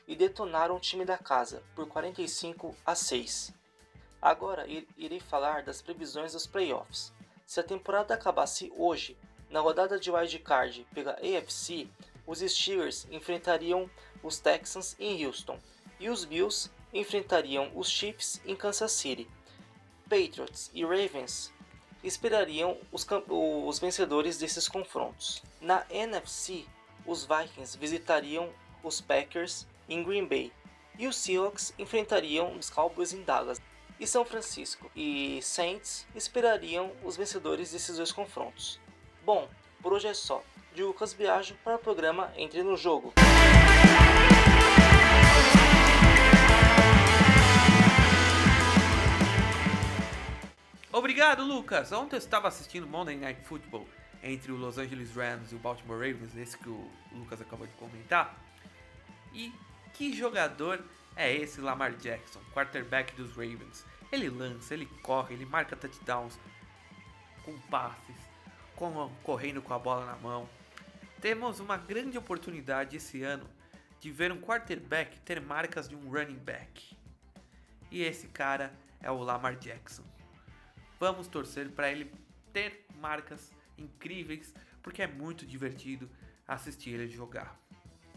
E 0.08 0.16
detonaram 0.16 0.78
o 0.78 0.80
time 0.80 1.04
da 1.04 1.18
casa 1.18 1.62
por 1.76 1.86
45 1.88 2.74
a 2.86 2.96
6. 2.96 3.57
Agora 4.22 4.66
irei 4.98 5.20
falar 5.20 5.64
das 5.64 5.82
previsões 5.82 6.34
dos 6.34 6.48
playoffs. 6.48 7.14
Se 7.46 7.60
a 7.60 7.64
temporada 7.64 8.14
acabasse 8.14 8.72
hoje, 8.76 9.18
na 9.50 9.60
rodada 9.60 10.00
de 10.00 10.12
wild 10.12 10.40
card 10.40 10.86
pela 10.94 11.14
AFC, 11.14 11.88
os 12.26 12.40
Steelers 12.40 13.08
enfrentariam 13.10 13.90
os 14.22 14.40
Texans 14.40 14.96
em 15.00 15.26
Houston 15.26 15.58
e 16.00 16.10
os 16.10 16.26
Bills 16.26 16.70
enfrentariam 16.94 17.72
os 17.76 17.90
Chiefs 17.90 18.42
em 18.46 18.56
Kansas 18.56 18.92
City. 18.92 19.28
Patriots 20.10 20.70
e 20.74 20.84
Ravens 20.84 21.54
esperariam 22.04 22.78
os, 22.92 23.06
os 23.30 23.80
vencedores 23.80 24.38
desses 24.38 24.68
confrontos. 24.68 25.42
Na 25.62 25.86
NFC, 25.90 26.66
os 27.06 27.26
Vikings 27.26 27.78
visitariam 27.78 28.50
os 28.84 29.02
Packers 29.02 29.66
em 29.88 30.04
Green 30.04 30.26
Bay 30.26 30.52
e 30.98 31.08
os 31.08 31.16
Seahawks 31.16 31.74
enfrentariam 31.78 32.56
os 32.56 32.70
Cowboys 32.70 33.14
em 33.14 33.24
Dallas. 33.24 33.60
E 34.00 34.06
São 34.06 34.24
Francisco 34.24 34.92
e 34.96 35.40
Saints 35.42 36.06
esperariam 36.14 36.92
os 37.04 37.18
vencedores 37.18 37.72
desses 37.72 37.98
dois 37.98 38.12
confrontos. 38.12 38.80
Bom, 39.26 39.50
por 39.82 39.92
hoje 39.92 40.08
é 40.08 40.14
só. 40.14 40.44
De 40.76 40.84
Lucas 40.84 41.14
Biagio 41.14 41.58
para 41.64 41.78
o 41.78 41.80
programa 41.80 42.32
Entre 42.38 42.62
no 42.62 42.78
Jogo. 42.78 43.14
Obrigado, 50.92 51.44
Lucas. 51.44 51.92
Ontem 51.92 52.18
eu 52.18 52.20
estava 52.20 52.48
assistindo 52.48 52.86
Monday 52.86 53.18
Night 53.18 53.42
Football 53.42 53.88
entre 54.22 54.52
o 54.52 54.56
Los 54.56 54.78
Angeles 54.78 55.16
Rams 55.16 55.52
e 55.52 55.56
o 55.56 55.60
Baltimore 55.60 55.98
Ravens, 55.98 56.36
esse 56.38 56.56
que 56.56 56.70
o 56.70 56.88
Lucas 57.14 57.42
acabou 57.42 57.66
de 57.66 57.74
comentar. 57.74 58.40
E 59.34 59.52
que 59.96 60.14
jogador 60.14 60.84
é 61.18 61.36
esse 61.36 61.60
Lamar 61.60 61.94
Jackson, 61.96 62.40
quarterback 62.54 63.14
dos 63.16 63.32
Ravens? 63.32 63.86
Ele 64.12 64.30
lança, 64.30 64.74
ele 64.74 64.86
corre, 65.02 65.34
ele 65.34 65.46
marca 65.46 65.76
touchdowns 65.76 66.40
com 67.44 67.58
passes, 67.62 68.16
com, 68.76 69.12
correndo 69.24 69.62
com 69.62 69.74
a 69.74 69.80
bola 69.80 70.06
na 70.06 70.16
mão. 70.18 70.48
Temos 71.20 71.60
uma 71.60 71.76
grande 71.76 72.18
oportunidade 72.18 72.96
esse 72.96 73.24
ano 73.24 73.50
de 74.00 74.12
ver 74.12 74.32
um 74.32 74.40
quarterback 74.40 75.20
ter 75.22 75.42
marcas 75.42 75.90
de 75.90 75.96
um 75.96 76.10
running 76.10 76.38
back. 76.38 76.96
E 77.90 78.04
esse 78.04 78.28
cara 78.28 78.72
é 79.02 79.10
o 79.10 79.18
Lamar 79.18 79.56
Jackson. 79.56 80.04
Vamos 81.00 81.28
torcer 81.28 81.70
para 81.72 81.92
ele 81.92 82.12
ter 82.54 82.86
marcas 83.02 83.52
incríveis, 83.78 84.54
porque 84.84 85.02
é 85.02 85.08
muito 85.08 85.46
divertido 85.46 86.10
assistir 86.48 86.92
ele 86.92 87.08
jogar. 87.08 87.60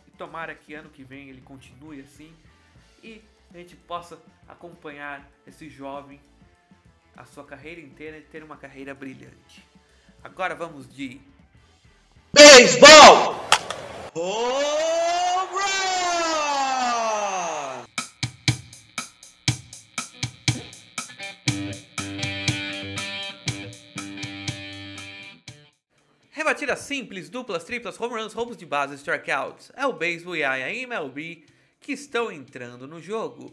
E 0.06 0.10
tomara 0.10 0.54
que 0.54 0.74
ano 0.74 0.90
que 0.90 1.02
vem 1.02 1.30
ele 1.30 1.40
continue 1.40 2.00
assim 2.00 2.34
e 3.02 3.22
a 3.52 3.58
gente 3.58 3.76
possa 3.76 4.18
acompanhar 4.48 5.28
esse 5.46 5.68
jovem 5.68 6.20
a 7.16 7.24
sua 7.24 7.44
carreira 7.44 7.80
inteira 7.80 8.18
e 8.18 8.22
ter 8.22 8.42
uma 8.42 8.56
carreira 8.56 8.94
brilhante. 8.94 9.66
Agora 10.22 10.54
vamos 10.54 10.88
de 10.88 11.20
beisebol. 12.32 13.40
Home 14.14 14.80
Rebatidas 26.40 26.80
simples, 26.80 27.28
duplas, 27.28 27.64
triplas, 27.64 28.00
home 28.00 28.14
runs, 28.14 28.32
roubos 28.32 28.56
de 28.56 28.64
base, 28.64 28.94
strikeouts. 28.94 29.70
É 29.76 29.86
o 29.86 29.92
beisebol 29.92 30.34
e 30.34 30.42
a 30.42 30.72
MLB 30.72 31.44
que 31.90 31.94
estão 31.94 32.30
entrando 32.30 32.86
no 32.86 33.02
jogo. 33.02 33.52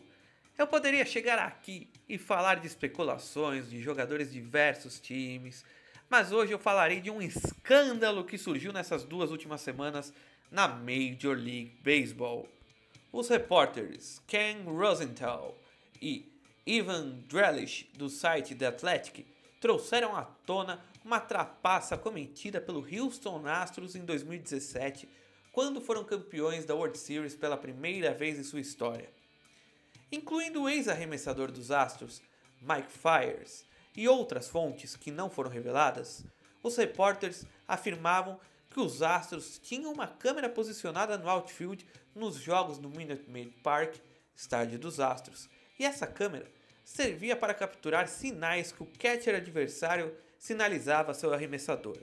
Eu 0.55 0.67
poderia 0.67 1.03
chegar 1.03 1.39
aqui 1.39 1.89
e 2.07 2.19
falar 2.19 2.59
de 2.59 2.67
especulações 2.67 3.67
de 3.67 3.81
jogadores 3.81 4.31
de 4.31 4.39
diversos 4.39 4.99
times, 4.99 5.65
mas 6.07 6.31
hoje 6.31 6.51
eu 6.51 6.59
falarei 6.59 7.01
de 7.01 7.09
um 7.09 7.19
escândalo 7.19 8.23
que 8.23 8.37
surgiu 8.37 8.71
nessas 8.71 9.03
duas 9.03 9.31
últimas 9.31 9.61
semanas 9.61 10.13
na 10.51 10.67
Major 10.67 11.35
League 11.35 11.79
Baseball. 11.83 12.47
Os 13.11 13.27
repórteres 13.27 14.21
Ken 14.27 14.61
Rosenthal 14.65 15.59
e 15.99 16.31
Ivan 16.63 17.23
Drellish 17.27 17.89
do 17.97 18.07
site 18.07 18.53
The 18.53 18.67
Athletic 18.67 19.25
trouxeram 19.59 20.15
à 20.15 20.25
tona 20.45 20.79
uma 21.03 21.19
trapaça 21.19 21.97
cometida 21.97 22.61
pelo 22.61 22.85
Houston 22.87 23.47
Astros 23.47 23.95
em 23.95 24.05
2017, 24.05 25.09
quando 25.57 25.81
foram 25.81 26.03
campeões 26.03 26.65
da 26.65 26.75
World 26.75 26.95
Series 26.99 27.33
pela 27.33 27.57
primeira 27.57 28.13
vez 28.13 28.37
em 28.37 28.43
sua 28.43 28.59
história. 28.59 29.09
Incluindo 30.11 30.61
o 30.61 30.69
ex-arremessador 30.69 31.51
dos 31.51 31.71
Astros, 31.71 32.21
Mike 32.61 32.91
Fiers, 32.91 33.65
e 33.95 34.07
outras 34.07 34.47
fontes 34.47 34.95
que 34.95 35.09
não 35.09 35.31
foram 35.31 35.49
reveladas, 35.49 36.23
os 36.61 36.77
repórteres 36.77 37.43
afirmavam 37.67 38.39
que 38.69 38.79
os 38.79 39.01
Astros 39.01 39.57
tinham 39.57 39.91
uma 39.91 40.05
câmera 40.05 40.47
posicionada 40.47 41.17
no 41.17 41.27
outfield 41.27 41.83
nos 42.13 42.35
jogos 42.35 42.77
no 42.77 42.91
Minute 42.91 43.27
Maid 43.27 43.49
Park, 43.63 43.95
estádio 44.35 44.77
dos 44.77 44.99
Astros, 44.99 45.49
e 45.79 45.85
essa 45.85 46.05
câmera 46.05 46.45
servia 46.85 47.35
para 47.35 47.55
capturar 47.55 48.07
sinais 48.07 48.71
que 48.71 48.83
o 48.83 48.91
catcher 48.99 49.33
adversário 49.33 50.15
sinalizava 50.37 51.15
seu 51.15 51.33
arremessador. 51.33 51.97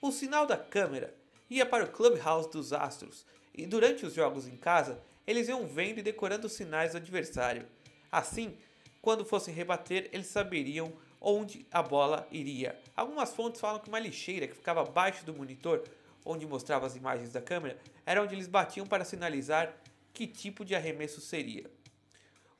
O 0.00 0.10
sinal 0.10 0.46
da 0.46 0.56
câmera 0.56 1.14
ia 1.50 1.66
para 1.66 1.84
o 1.84 1.90
clubhouse 1.90 2.50
dos 2.50 2.72
Astros 2.72 3.26
e 3.54 3.66
durante 3.66 4.06
os 4.06 4.14
jogos 4.14 4.46
em 4.46 4.56
casa 4.56 5.00
eles 5.26 5.48
iam 5.48 5.66
vendo 5.66 5.98
e 5.98 6.02
decorando 6.02 6.46
os 6.46 6.52
sinais 6.52 6.92
do 6.92 6.98
adversário. 6.98 7.66
Assim, 8.10 8.56
quando 9.02 9.24
fossem 9.24 9.52
rebater, 9.52 10.08
eles 10.12 10.26
saberiam 10.26 10.92
onde 11.20 11.66
a 11.70 11.82
bola 11.82 12.26
iria. 12.30 12.78
Algumas 12.96 13.34
fontes 13.34 13.60
falam 13.60 13.80
que 13.80 13.88
uma 13.88 13.98
lixeira 13.98 14.46
que 14.46 14.54
ficava 14.54 14.80
abaixo 14.80 15.24
do 15.26 15.34
monitor, 15.34 15.84
onde 16.24 16.46
mostrava 16.46 16.86
as 16.86 16.96
imagens 16.96 17.32
da 17.32 17.42
câmera, 17.42 17.78
era 18.06 18.22
onde 18.22 18.34
eles 18.34 18.46
batiam 18.46 18.86
para 18.86 19.04
sinalizar 19.04 19.74
que 20.12 20.26
tipo 20.26 20.64
de 20.64 20.74
arremesso 20.74 21.20
seria. 21.20 21.70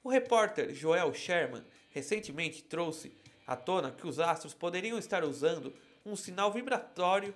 O 0.03 0.11
repórter 0.11 0.75
Joel 0.75 1.13
Sherman 1.13 1.65
recentemente 1.91 2.63
trouxe 2.63 3.13
à 3.47 3.57
tona 3.57 3.91
que 3.91 4.07
os 4.07 4.21
astros 4.21 4.55
poderiam 4.55 4.99
estar 4.99 5.25
usando 5.25 5.75
um 6.05 6.15
sinal 6.15 6.53
vibratório 6.53 7.35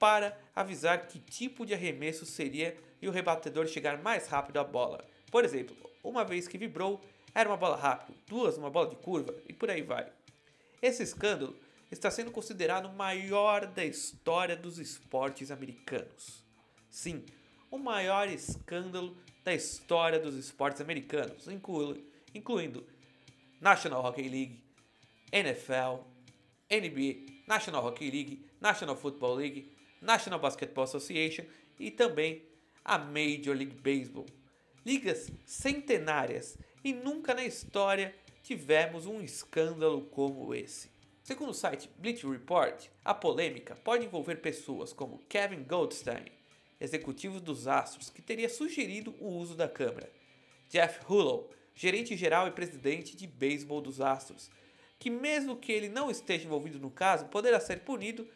para 0.00 0.36
avisar 0.56 1.06
que 1.06 1.20
tipo 1.20 1.64
de 1.64 1.74
arremesso 1.74 2.24
seria 2.24 2.76
e 3.00 3.06
o 3.06 3.12
rebatedor 3.12 3.68
chegar 3.68 4.02
mais 4.02 4.26
rápido 4.26 4.58
à 4.58 4.64
bola. 4.64 5.04
Por 5.30 5.44
exemplo, 5.44 5.76
uma 6.02 6.24
vez 6.24 6.48
que 6.48 6.58
vibrou, 6.58 7.00
era 7.34 7.48
uma 7.48 7.56
bola 7.56 7.76
rápida, 7.76 8.18
duas, 8.26 8.56
uma 8.56 8.70
bola 8.70 8.88
de 8.88 8.96
curva 8.96 9.36
e 9.46 9.52
por 9.52 9.70
aí 9.70 9.82
vai. 9.82 10.10
Esse 10.80 11.02
escândalo 11.02 11.54
está 11.90 12.10
sendo 12.10 12.30
considerado 12.30 12.86
o 12.86 12.92
maior 12.92 13.66
da 13.66 13.84
história 13.84 14.56
dos 14.56 14.78
esportes 14.78 15.50
americanos. 15.50 16.44
Sim, 16.90 17.24
o 17.70 17.78
maior 17.78 18.28
escândalo 18.28 19.16
da 19.44 19.54
história 19.54 20.18
dos 20.18 20.34
esportes 20.34 20.80
americanos, 20.80 21.46
incluindo 22.34 22.86
National 23.60 24.04
Hockey 24.04 24.28
League, 24.28 24.64
NFL, 25.30 26.02
NBA, 26.70 27.44
National 27.46 27.86
Hockey 27.86 28.10
League, 28.10 28.46
National 28.60 28.96
Football 28.96 29.34
League, 29.34 29.79
National 30.00 30.40
Basketball 30.40 30.84
Association 30.84 31.44
e 31.78 31.90
também 31.90 32.42
a 32.84 32.98
Major 32.98 33.54
League 33.56 33.76
Baseball. 33.76 34.26
Ligas 34.84 35.30
centenárias 35.44 36.56
e 36.82 36.92
nunca 36.92 37.34
na 37.34 37.44
história 37.44 38.14
tivemos 38.42 39.06
um 39.06 39.20
escândalo 39.20 40.02
como 40.06 40.54
esse. 40.54 40.88
Segundo 41.22 41.50
o 41.50 41.54
site 41.54 41.88
Bleach 41.98 42.26
Report, 42.26 42.88
a 43.04 43.14
polêmica 43.14 43.76
pode 43.76 44.04
envolver 44.04 44.36
pessoas 44.36 44.92
como 44.92 45.20
Kevin 45.28 45.62
Goldstein, 45.62 46.24
executivo 46.80 47.38
dos 47.38 47.68
Astros, 47.68 48.08
que 48.08 48.22
teria 48.22 48.48
sugerido 48.48 49.14
o 49.20 49.28
uso 49.28 49.54
da 49.54 49.68
câmera, 49.68 50.10
Jeff 50.68 51.00
Hullo, 51.08 51.48
gerente 51.74 52.16
geral 52.16 52.48
e 52.48 52.52
presidente 52.52 53.14
de 53.14 53.26
beisebol 53.26 53.80
dos 53.80 54.00
Astros, 54.00 54.50
que, 54.98 55.10
mesmo 55.10 55.56
que 55.56 55.72
ele 55.72 55.88
não 55.88 56.10
esteja 56.10 56.46
envolvido 56.46 56.78
no 56.78 56.90
caso, 56.90 57.26
poderá 57.26 57.60
ser 57.60 57.80
punido 57.80 58.26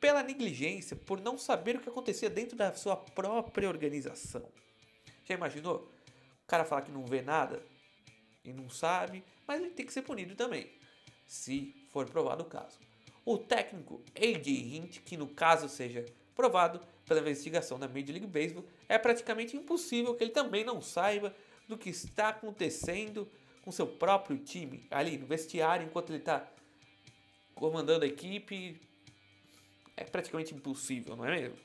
pela 0.00 0.22
negligência, 0.22 0.96
por 0.96 1.20
não 1.20 1.38
saber 1.38 1.76
o 1.76 1.80
que 1.80 1.88
acontecia 1.88 2.30
dentro 2.30 2.56
da 2.56 2.72
sua 2.74 2.96
própria 2.96 3.68
organização. 3.68 4.46
Já 5.24 5.34
imaginou? 5.34 5.90
O 6.44 6.46
cara 6.46 6.64
falar 6.64 6.82
que 6.82 6.92
não 6.92 7.04
vê 7.04 7.22
nada 7.22 7.62
e 8.44 8.52
não 8.52 8.70
sabe, 8.70 9.24
mas 9.46 9.60
ele 9.60 9.70
tem 9.70 9.84
que 9.84 9.92
ser 9.92 10.02
punido 10.02 10.36
também, 10.36 10.70
se 11.26 11.74
for 11.90 12.08
provado 12.08 12.44
o 12.44 12.46
caso. 12.46 12.78
O 13.24 13.36
técnico 13.36 14.00
A.J. 14.14 14.50
Hint, 14.50 15.00
que 15.00 15.16
no 15.16 15.26
caso 15.26 15.68
seja 15.68 16.04
provado 16.34 16.80
pela 17.06 17.20
investigação 17.20 17.78
da 17.78 17.88
Major 17.88 18.10
League 18.10 18.26
Baseball, 18.26 18.64
é 18.88 18.98
praticamente 18.98 19.56
impossível 19.56 20.14
que 20.14 20.22
ele 20.22 20.30
também 20.30 20.64
não 20.64 20.80
saiba 20.80 21.34
do 21.66 21.76
que 21.76 21.90
está 21.90 22.28
acontecendo 22.28 23.28
com 23.62 23.72
seu 23.72 23.86
próprio 23.86 24.38
time 24.38 24.86
ali 24.90 25.18
no 25.18 25.26
vestiário 25.26 25.84
enquanto 25.84 26.10
ele 26.10 26.18
está 26.18 26.46
comandando 27.54 28.04
a 28.04 28.08
equipe. 28.08 28.80
É 29.96 30.04
praticamente 30.04 30.54
impossível, 30.54 31.16
não 31.16 31.24
é 31.24 31.30
mesmo? 31.30 31.58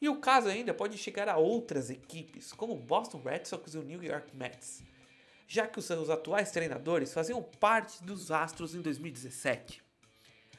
E 0.00 0.08
o 0.08 0.20
caso 0.20 0.48
ainda 0.48 0.74
pode 0.74 0.98
chegar 0.98 1.28
a 1.28 1.36
outras 1.36 1.90
equipes, 1.90 2.52
como 2.52 2.74
o 2.74 2.78
Boston 2.78 3.20
Red 3.22 3.44
Sox 3.44 3.74
e 3.74 3.78
o 3.78 3.82
New 3.82 4.02
York 4.02 4.36
Mets. 4.36 4.82
já 5.46 5.66
que 5.66 5.78
os 5.78 5.84
seus 5.84 6.08
atuais 6.08 6.50
treinadores 6.50 7.12
faziam 7.12 7.42
parte 7.42 8.02
dos 8.02 8.30
Astros 8.30 8.74
em 8.74 8.80
2017. 8.80 9.82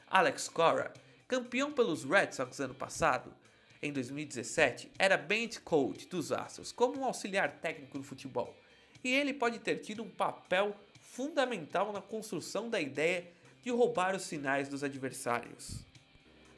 Alex 0.06 0.48
Cora, 0.48 0.94
campeão 1.26 1.72
pelos 1.72 2.04
Red 2.04 2.32
Sox 2.32 2.60
ano 2.60 2.74
passado, 2.74 3.34
em 3.82 3.92
2017, 3.92 4.92
era 4.98 5.16
bench 5.16 5.60
coach 5.60 6.06
dos 6.06 6.32
Astros, 6.32 6.70
como 6.70 7.00
um 7.00 7.04
auxiliar 7.04 7.60
técnico 7.60 7.98
no 7.98 8.04
futebol, 8.04 8.56
e 9.02 9.12
ele 9.12 9.34
pode 9.34 9.58
ter 9.58 9.78
tido 9.78 10.02
um 10.02 10.08
papel 10.08 10.74
fundamental 11.00 11.92
na 11.92 12.00
construção 12.00 12.70
da 12.70 12.80
ideia 12.80 13.30
de 13.62 13.70
roubar 13.70 14.14
os 14.14 14.22
sinais 14.22 14.68
dos 14.68 14.82
adversários. 14.82 15.84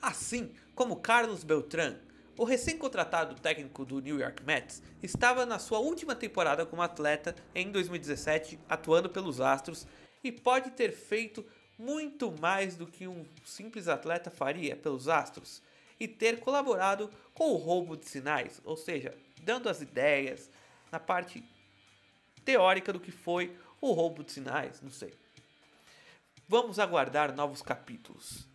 Assim 0.07 0.53
como 0.73 1.01
Carlos 1.01 1.43
Beltran, 1.43 1.97
o 2.39 2.45
recém-contratado 2.45 3.35
técnico 3.35 3.85
do 3.85 3.99
New 3.99 4.21
York 4.21 4.41
Mets 4.45 4.81
estava 5.03 5.45
na 5.45 5.59
sua 5.59 5.81
última 5.81 6.15
temporada 6.15 6.65
como 6.65 6.81
atleta 6.81 7.35
em 7.53 7.73
2017, 7.73 8.57
atuando 8.69 9.11
pelos 9.11 9.41
Astros, 9.41 9.85
e 10.23 10.31
pode 10.31 10.71
ter 10.71 10.93
feito 10.93 11.45
muito 11.77 12.31
mais 12.41 12.77
do 12.77 12.87
que 12.87 13.09
um 13.09 13.27
simples 13.45 13.89
atleta 13.89 14.31
faria 14.31 14.77
pelos 14.77 15.09
Astros 15.09 15.61
e 15.99 16.07
ter 16.07 16.39
colaborado 16.39 17.11
com 17.35 17.51
o 17.51 17.57
roubo 17.57 17.97
de 17.97 18.09
sinais, 18.09 18.61
ou 18.65 18.77
seja, 18.77 19.13
dando 19.43 19.69
as 19.69 19.83
ideias 19.83 20.49
na 20.93 21.01
parte 21.01 21.43
teórica 22.45 22.93
do 22.93 23.01
que 23.01 23.11
foi 23.11 23.59
o 23.81 23.91
roubo 23.91 24.23
de 24.23 24.31
sinais, 24.31 24.81
não 24.81 24.91
sei. 24.93 25.13
Vamos 26.49 26.79
aguardar 26.79 27.35
novos 27.35 27.61
capítulos. 27.61 28.47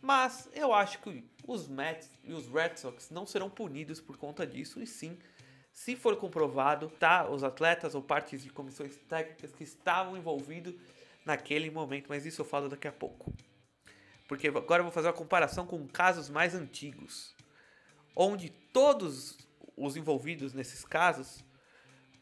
Mas 0.00 0.48
eu 0.52 0.72
acho 0.72 1.00
que 1.00 1.24
os 1.46 1.68
Mets 1.68 2.10
e 2.22 2.32
os 2.32 2.46
Red 2.48 2.76
Sox 2.76 3.10
não 3.10 3.26
serão 3.26 3.50
punidos 3.50 4.00
por 4.00 4.16
conta 4.16 4.46
disso, 4.46 4.80
e 4.80 4.86
sim, 4.86 5.18
se 5.72 5.96
for 5.96 6.16
comprovado, 6.16 6.88
tá, 6.88 7.28
os 7.28 7.42
atletas 7.42 7.94
ou 7.94 8.02
partes 8.02 8.42
de 8.42 8.50
comissões 8.50 8.96
técnicas 9.08 9.52
que 9.52 9.64
estavam 9.64 10.16
envolvidos 10.16 10.74
naquele 11.24 11.70
momento, 11.70 12.06
mas 12.08 12.26
isso 12.26 12.40
eu 12.40 12.44
falo 12.44 12.68
daqui 12.68 12.88
a 12.88 12.92
pouco. 12.92 13.32
Porque 14.26 14.48
agora 14.48 14.80
eu 14.80 14.84
vou 14.84 14.92
fazer 14.92 15.08
uma 15.08 15.14
comparação 15.14 15.66
com 15.66 15.86
casos 15.86 16.28
mais 16.28 16.54
antigos, 16.54 17.34
onde 18.14 18.50
todos 18.50 19.38
os 19.76 19.96
envolvidos 19.96 20.52
nesses 20.52 20.84
casos 20.84 21.44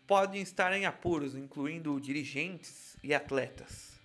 podem 0.06 0.40
estar 0.40 0.72
em 0.72 0.86
apuros, 0.86 1.34
incluindo 1.34 2.00
dirigentes 2.00 2.96
e 3.02 3.12
atletas. 3.12 3.98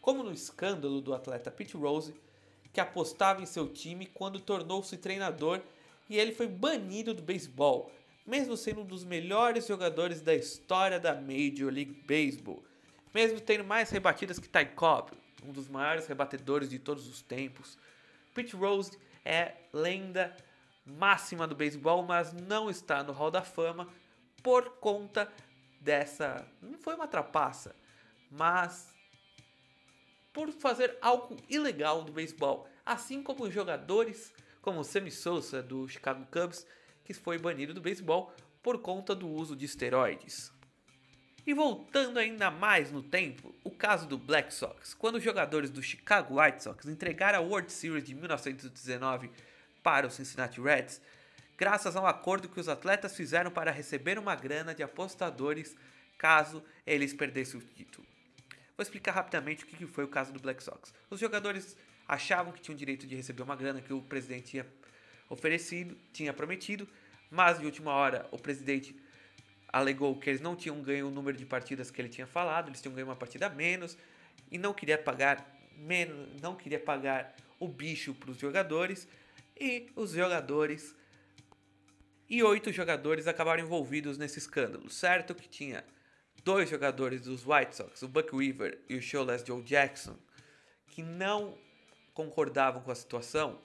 Como 0.00 0.22
no 0.22 0.32
escândalo 0.32 1.00
do 1.00 1.14
atleta 1.14 1.50
Pete 1.50 1.76
Rose, 1.76 2.14
que 2.74 2.80
apostava 2.80 3.40
em 3.40 3.46
seu 3.46 3.68
time 3.68 4.04
quando 4.04 4.40
tornou-se 4.40 4.96
treinador 4.96 5.60
e 6.10 6.18
ele 6.18 6.32
foi 6.32 6.48
banido 6.48 7.14
do 7.14 7.22
beisebol, 7.22 7.90
mesmo 8.26 8.56
sendo 8.56 8.80
um 8.80 8.84
dos 8.84 9.04
melhores 9.04 9.68
jogadores 9.68 10.20
da 10.20 10.34
história 10.34 10.98
da 10.98 11.14
Major 11.14 11.72
League 11.72 12.02
Baseball, 12.06 12.62
mesmo 13.14 13.40
tendo 13.40 13.62
mais 13.62 13.90
rebatidas 13.90 14.40
que 14.40 14.48
Ty 14.48 14.66
Cobb, 14.74 15.12
um 15.44 15.52
dos 15.52 15.68
maiores 15.68 16.08
rebatedores 16.08 16.68
de 16.68 16.80
todos 16.80 17.06
os 17.06 17.22
tempos. 17.22 17.78
Pete 18.34 18.56
Rose 18.56 18.98
é 19.24 19.52
lenda 19.72 20.36
máxima 20.84 21.46
do 21.46 21.54
beisebol, 21.54 22.02
mas 22.02 22.32
não 22.32 22.68
está 22.68 23.04
no 23.04 23.12
Hall 23.12 23.30
da 23.30 23.42
Fama 23.42 23.88
por 24.42 24.68
conta 24.80 25.30
dessa. 25.80 26.44
Não 26.60 26.78
foi 26.78 26.94
uma 26.96 27.06
trapaça, 27.06 27.74
mas 28.30 28.93
por 30.34 30.50
fazer 30.50 30.98
algo 31.00 31.36
ilegal 31.48 32.04
no 32.04 32.12
beisebol, 32.12 32.68
assim 32.84 33.22
como 33.22 33.50
jogadores 33.50 34.34
como 34.60 34.82
Sammy 34.82 35.10
Sosa 35.10 35.62
do 35.62 35.88
Chicago 35.88 36.26
Cubs, 36.26 36.66
que 37.04 37.14
foi 37.14 37.38
banido 37.38 37.72
do 37.72 37.80
beisebol 37.80 38.34
por 38.60 38.80
conta 38.80 39.14
do 39.14 39.28
uso 39.28 39.54
de 39.54 39.64
esteroides. 39.64 40.52
E 41.46 41.54
voltando 41.54 42.18
ainda 42.18 42.50
mais 42.50 42.90
no 42.90 43.02
tempo, 43.02 43.54
o 43.62 43.70
caso 43.70 44.08
do 44.08 44.18
Black 44.18 44.52
Sox, 44.52 44.94
quando 44.94 45.16
os 45.16 45.22
jogadores 45.22 45.70
do 45.70 45.82
Chicago 45.82 46.40
White 46.40 46.62
Sox 46.64 46.86
entregaram 46.86 47.38
a 47.38 47.42
World 47.42 47.70
Series 47.70 48.04
de 48.04 48.14
1919 48.14 49.30
para 49.82 50.06
os 50.06 50.14
Cincinnati 50.14 50.60
Reds, 50.60 51.00
graças 51.56 51.94
a 51.94 52.00
um 52.00 52.06
acordo 52.06 52.48
que 52.48 52.58
os 52.58 52.68
atletas 52.68 53.14
fizeram 53.14 53.50
para 53.50 53.70
receber 53.70 54.18
uma 54.18 54.34
grana 54.34 54.74
de 54.74 54.82
apostadores 54.82 55.76
caso 56.18 56.64
eles 56.86 57.12
perdessem 57.12 57.60
o 57.60 57.62
título. 57.62 58.13
Vou 58.76 58.82
explicar 58.82 59.12
rapidamente 59.12 59.62
o 59.62 59.66
que 59.68 59.86
foi 59.86 60.02
o 60.02 60.08
caso 60.08 60.32
do 60.32 60.40
Black 60.40 60.60
Sox. 60.60 60.92
Os 61.08 61.20
jogadores 61.20 61.76
achavam 62.08 62.52
que 62.52 62.60
tinham 62.60 62.76
direito 62.76 63.06
de 63.06 63.14
receber 63.14 63.42
uma 63.42 63.54
grana 63.54 63.80
que 63.80 63.92
o 63.92 64.02
presidente 64.02 64.50
tinha 64.50 64.66
oferecido, 65.30 65.96
tinha 66.12 66.32
prometido, 66.32 66.88
mas 67.30 67.60
de 67.60 67.66
última 67.66 67.92
hora 67.92 68.28
o 68.32 68.38
presidente 68.38 68.96
alegou 69.68 70.18
que 70.18 70.28
eles 70.28 70.40
não 70.40 70.56
tinham 70.56 70.82
ganho 70.82 71.06
o 71.06 71.10
número 71.10 71.36
de 71.36 71.46
partidas 71.46 71.88
que 71.88 72.00
ele 72.00 72.08
tinha 72.08 72.26
falado, 72.26 72.68
eles 72.68 72.82
tinham 72.82 72.94
ganho 72.94 73.06
uma 73.06 73.16
partida 73.16 73.48
menos 73.48 73.96
e 74.50 74.58
não 74.58 74.74
queria 74.74 74.98
pagar 74.98 75.56
menos, 75.76 76.40
não 76.40 76.56
queria 76.56 76.78
pagar 76.80 77.34
o 77.60 77.68
bicho 77.68 78.12
para 78.14 78.32
os 78.32 78.38
jogadores 78.38 79.06
e 79.56 79.88
os 79.94 80.10
jogadores 80.10 80.96
e 82.28 82.42
oito 82.42 82.72
jogadores 82.72 83.28
acabaram 83.28 83.62
envolvidos 83.62 84.18
nesse 84.18 84.38
escândalo, 84.40 84.90
certo 84.90 85.32
que 85.32 85.48
tinha 85.48 85.84
dois 86.44 86.68
jogadores 86.68 87.22
dos 87.22 87.46
White 87.46 87.74
Sox, 87.74 88.02
o 88.02 88.08
Buck 88.08 88.34
Weaver 88.36 88.78
e 88.88 88.96
o 88.96 89.02
Showless 89.02 89.44
Joe 89.46 89.62
Jackson, 89.62 90.14
que 90.88 91.02
não 91.02 91.56
concordavam 92.12 92.82
com 92.82 92.90
a 92.90 92.94
situação, 92.94 93.58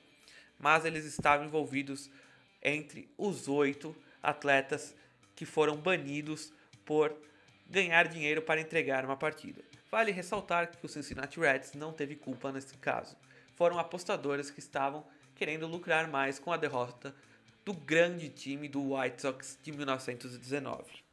mas 0.58 0.86
eles 0.86 1.04
estavam 1.04 1.46
envolvidos 1.46 2.10
entre 2.63 3.10
os 3.18 3.48
oito 3.50 3.96
atletas 4.24 4.96
que 5.36 5.46
foram 5.46 5.76
banidos 5.76 6.54
por 6.86 7.13
ganhar 7.70 8.08
dinheiro 8.08 8.42
para 8.42 8.62
entregar 8.62 9.04
uma 9.04 9.18
partida. 9.18 9.62
Vale 9.92 10.12
ressaltar 10.12 10.72
que 10.72 10.86
o 10.86 10.89
Cincinnati 10.89 11.39
Reds 11.39 11.74
não 11.74 11.92
teve 11.92 12.15
culpa 12.15 12.52
nesse 12.52 12.78
caso. 12.78 13.15
Foram 13.56 13.78
apostadores 13.78 14.50
que 14.50 14.60
estavam 14.60 15.06
querendo 15.36 15.68
lucrar 15.68 16.08
mais 16.08 16.39
com 16.39 16.52
a 16.52 16.58
derrota 16.58 17.13
do 17.65 17.74
grande 17.74 18.30
time 18.30 18.68
do 18.68 18.94
White 18.94 19.22
Sox 19.22 19.60
de 19.62 19.72
1919. 19.72 21.09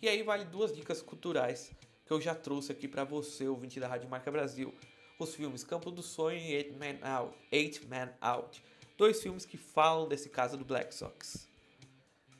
E 0.00 0.08
aí 0.08 0.22
vale 0.22 0.44
duas 0.44 0.72
dicas 0.72 1.02
culturais 1.02 1.72
que 2.06 2.12
eu 2.12 2.20
já 2.20 2.32
trouxe 2.32 2.70
aqui 2.70 2.86
para 2.86 3.02
você, 3.02 3.48
ouvinte 3.48 3.80
da 3.80 3.88
Rádio 3.88 4.08
Marca 4.08 4.30
Brasil. 4.30 4.72
Os 5.18 5.34
filmes 5.34 5.64
Campo 5.64 5.90
do 5.90 6.04
Sonho 6.04 6.38
e 6.38 6.54
Eight 6.54 6.72
Man 6.78 7.04
Out. 7.04 7.36
Eight 7.50 7.84
Man 7.84 8.08
Out. 8.20 8.62
Dois 8.96 9.20
filmes 9.20 9.44
que 9.44 9.56
falam 9.56 10.06
desse 10.06 10.28
caso 10.28 10.56
do 10.56 10.64
Black 10.64 10.94
Sox. 10.94 11.48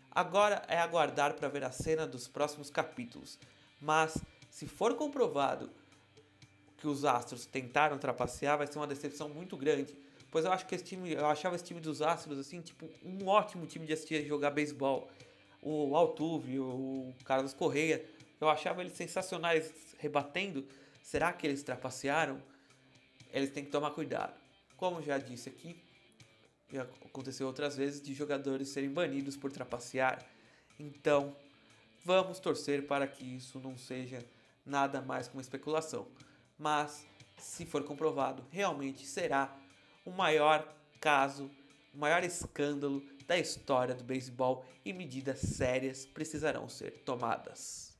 Agora 0.09 0.63
é 0.69 0.79
aguardar 0.79 1.35
para 1.35 1.49
ver 1.49 1.65
a 1.65 1.73
cena 1.73 2.07
dos 2.07 2.29
próximos 2.29 2.71
capítulos. 2.71 3.41
Mas 3.81 4.17
se 4.49 4.69
for 4.69 4.95
comprovado 4.95 5.69
que 6.77 6.87
os 6.87 7.05
Astros 7.05 7.45
tentaram 7.45 7.99
trapacear, 7.99 8.57
vai 8.57 8.69
ser 8.69 8.79
uma 8.79 8.87
decepção 8.87 9.29
muito 9.29 9.57
grande. 9.57 9.97
Pois 10.31 10.45
eu 10.45 10.53
acho 10.53 10.65
que 10.65 10.77
esse 10.77 10.85
time, 10.85 11.13
eu 11.13 11.27
achava 11.27 11.57
esse 11.57 11.65
time 11.65 11.81
dos 11.81 12.03
Astros 12.03 12.39
assim, 12.39 12.61
tipo, 12.61 12.89
um 13.05 13.27
ótimo 13.27 13.67
time 13.67 13.85
de 13.85 13.95
assistir 13.95 14.25
jogar 14.25 14.53
beisebol 14.53 15.11
o 15.63 15.97
Altuve, 15.97 16.59
o 16.59 17.15
Carlos 17.25 17.53
Correia, 17.53 18.05
eu 18.41 18.49
achava 18.49 18.81
eles 18.81 18.93
sensacionais 18.93 19.73
rebatendo. 19.99 20.67
Será 21.03 21.33
que 21.33 21.47
eles 21.47 21.63
trapacearam? 21.63 22.41
Eles 23.33 23.51
têm 23.51 23.65
que 23.65 23.71
tomar 23.71 23.91
cuidado. 23.91 24.35
Como 24.77 25.03
já 25.03 25.19
disse 25.19 25.49
aqui, 25.49 25.83
já 26.73 26.83
aconteceu 26.83 27.47
outras 27.47 27.77
vezes 27.77 28.01
de 28.01 28.15
jogadores 28.15 28.69
serem 28.69 28.91
banidos 28.91 29.37
por 29.37 29.51
trapacear. 29.51 30.25
Então, 30.79 31.35
vamos 32.05 32.39
torcer 32.39 32.87
para 32.87 33.07
que 33.07 33.25
isso 33.25 33.59
não 33.59 33.77
seja 33.77 34.25
nada 34.65 35.01
mais 35.01 35.29
que 35.29 35.35
uma 35.35 35.43
especulação. 35.43 36.07
Mas, 36.59 37.07
se 37.37 37.67
for 37.67 37.83
comprovado, 37.85 38.45
realmente 38.51 39.07
será 39.07 39.57
o 40.05 40.11
maior 40.11 40.67
caso, 41.01 41.51
o 41.95 41.99
maior 41.99 42.23
escândalo 42.23 43.03
da 43.29 43.37
história 43.37 43.95
do 43.95 44.03
beisebol 44.03 44.65
e 44.83 44.93
medidas 44.93 45.39
sérias 45.39 46.07
precisarão 46.07 46.67
ser 46.67 47.03
tomadas. 47.05 47.95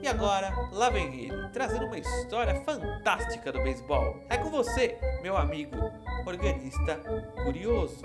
E 0.00 0.06
agora, 0.06 0.50
lá 0.70 0.90
vem 0.90 1.24
ele, 1.24 1.48
trazendo 1.52 1.86
uma 1.86 1.98
história 1.98 2.54
fantástica 2.62 3.50
do 3.50 3.60
beisebol. 3.62 4.22
É 4.30 4.38
com 4.38 4.50
você, 4.50 4.96
meu 5.22 5.36
amigo 5.36 5.76
organista 6.24 7.00
curioso. 7.42 8.02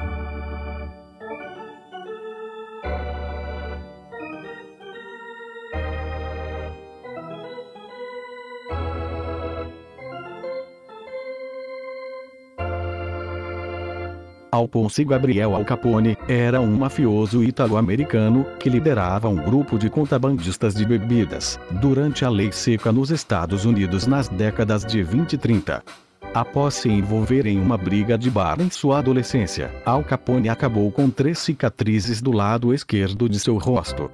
Alphonse 14.60 15.06
Gabriel 15.06 15.56
Al 15.56 15.64
Capone, 15.64 16.18
era 16.28 16.60
um 16.60 16.76
mafioso 16.76 17.42
italo-americano, 17.42 18.46
que 18.60 18.70
liderava 18.70 19.30
um 19.30 19.36
grupo 19.36 19.80
de 19.80 19.90
contrabandistas 19.90 20.76
de 20.76 20.86
bebidas, 20.86 21.58
durante 21.80 22.26
a 22.26 22.30
lei 22.30 22.52
seca 22.52 22.92
nos 22.92 23.10
Estados 23.10 23.64
Unidos 23.64 24.06
nas 24.06 24.28
décadas 24.28 24.84
de 24.84 25.02
20 25.02 25.34
e 25.34 25.38
30. 25.38 25.84
Após 26.34 26.74
se 26.76 26.90
envolver 26.90 27.48
em 27.48 27.58
uma 27.58 27.78
briga 27.78 28.18
de 28.18 28.30
bar 28.30 28.60
em 28.60 28.70
sua 28.70 29.00
adolescência, 29.00 29.72
Al 29.86 30.04
Capone 30.04 30.50
acabou 30.50 30.92
com 30.92 31.10
três 31.10 31.40
cicatrizes 31.40 32.22
do 32.22 32.32
lado 32.32 32.74
esquerdo 32.74 33.30
de 33.30 33.40
seu 33.40 33.58
rosto. 33.58 34.12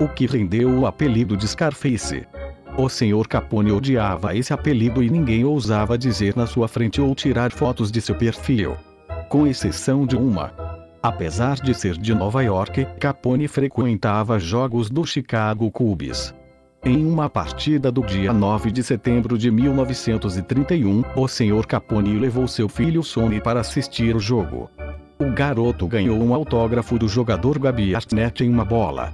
o 0.00 0.06
que 0.06 0.26
rendeu 0.26 0.70
o 0.70 0.86
apelido 0.86 1.36
de 1.36 1.48
Scarface. 1.48 2.24
O 2.76 2.88
Sr. 2.88 3.26
Capone 3.28 3.72
odiava 3.72 4.36
esse 4.36 4.52
apelido 4.52 5.02
e 5.02 5.10
ninguém 5.10 5.44
ousava 5.44 5.98
dizer 5.98 6.36
na 6.36 6.46
sua 6.46 6.68
frente 6.68 7.00
ou 7.00 7.12
tirar 7.16 7.50
fotos 7.50 7.90
de 7.90 8.00
seu 8.00 8.14
perfil. 8.14 8.76
Com 9.28 9.46
exceção 9.46 10.06
de 10.06 10.16
uma. 10.16 10.54
Apesar 11.02 11.56
de 11.56 11.74
ser 11.74 11.98
de 11.98 12.14
Nova 12.14 12.42
York, 12.42 12.86
Capone 12.98 13.46
frequentava 13.46 14.38
jogos 14.38 14.88
do 14.88 15.04
Chicago 15.04 15.70
Cubs. 15.70 16.34
Em 16.82 17.04
uma 17.04 17.28
partida 17.28 17.92
do 17.92 18.00
dia 18.00 18.32
9 18.32 18.70
de 18.70 18.82
setembro 18.82 19.36
de 19.36 19.50
1931, 19.50 21.04
o 21.14 21.28
Sr. 21.28 21.66
Capone 21.66 22.18
levou 22.18 22.48
seu 22.48 22.70
filho 22.70 23.02
Sonny 23.02 23.38
para 23.38 23.60
assistir 23.60 24.16
o 24.16 24.20
jogo. 24.20 24.70
O 25.18 25.30
garoto 25.30 25.86
ganhou 25.86 26.18
um 26.22 26.32
autógrafo 26.32 26.98
do 26.98 27.06
jogador 27.06 27.58
Gabi 27.58 27.94
Arnett 27.94 28.42
em 28.42 28.48
uma 28.48 28.64
bola. 28.64 29.12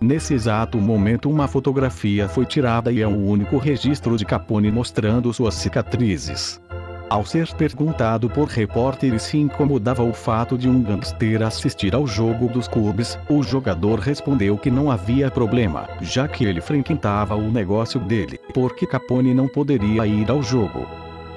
Nesse 0.00 0.32
exato 0.32 0.78
momento 0.78 1.28
uma 1.28 1.48
fotografia 1.48 2.28
foi 2.28 2.46
tirada 2.46 2.92
e 2.92 3.00
é 3.00 3.06
o 3.06 3.16
único 3.16 3.58
registro 3.58 4.16
de 4.16 4.24
Capone 4.24 4.70
mostrando 4.70 5.32
suas 5.32 5.54
cicatrizes. 5.54 6.60
Ao 7.08 7.24
ser 7.24 7.46
perguntado 7.54 8.28
por 8.28 8.48
repórteres 8.48 9.22
se 9.22 9.38
incomodava 9.38 10.02
o 10.02 10.12
fato 10.12 10.58
de 10.58 10.68
um 10.68 10.82
gangster 10.82 11.40
assistir 11.42 11.94
ao 11.94 12.04
jogo 12.04 12.48
dos 12.48 12.66
clubes, 12.66 13.16
o 13.30 13.44
jogador 13.44 14.00
respondeu 14.00 14.58
que 14.58 14.72
não 14.72 14.90
havia 14.90 15.30
problema, 15.30 15.88
já 16.00 16.26
que 16.26 16.44
ele 16.44 16.60
frequentava 16.60 17.36
o 17.36 17.50
negócio 17.50 18.00
dele, 18.00 18.40
porque 18.52 18.86
Capone 18.86 19.32
não 19.32 19.46
poderia 19.46 20.04
ir 20.04 20.28
ao 20.28 20.42
jogo. 20.42 20.84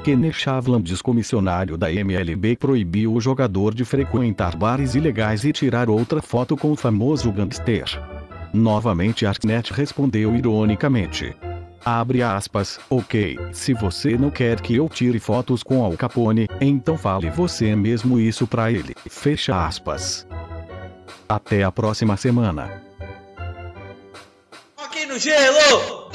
Kenny 0.04 0.34
Chavland, 0.34 0.90
descomissionário 0.90 1.78
da 1.78 1.92
MLB, 1.92 2.56
proibiu 2.56 3.14
o 3.14 3.22
jogador 3.22 3.76
de 3.76 3.86
frequentar 3.86 4.56
bares 4.56 4.96
ilegais 4.96 5.44
e 5.44 5.52
tirar 5.52 5.88
outra 5.88 6.20
foto 6.20 6.58
com 6.58 6.72
o 6.72 6.76
famoso 6.76 7.32
gangster. 7.32 7.86
Novamente 8.52 9.24
Arnett 9.28 9.72
respondeu 9.72 10.36
ironicamente. 10.36 11.36
Abre 11.84 12.22
aspas, 12.22 12.80
ok, 12.90 13.40
se 13.54 13.74
você 13.74 14.18
não 14.18 14.30
quer 14.30 14.60
que 14.60 14.76
eu 14.76 14.90
tire 14.90 15.20
fotos 15.20 15.64
com 15.64 15.84
Al 15.84 15.94
Capone, 15.94 16.48
então 16.60 16.98
fale 16.98 17.30
você 17.30 17.76
mesmo 17.76 18.20
isso 18.20 18.46
pra 18.46 18.72
ele. 18.72 18.94
Fecha 19.10 19.66
aspas. 19.66 20.28
Até 21.28 21.64
a 21.64 21.72
próxima 21.72 22.18
semana. 22.18 22.84
Aqui 24.78 25.06
no 25.06 25.18
gelo! 25.18 26.10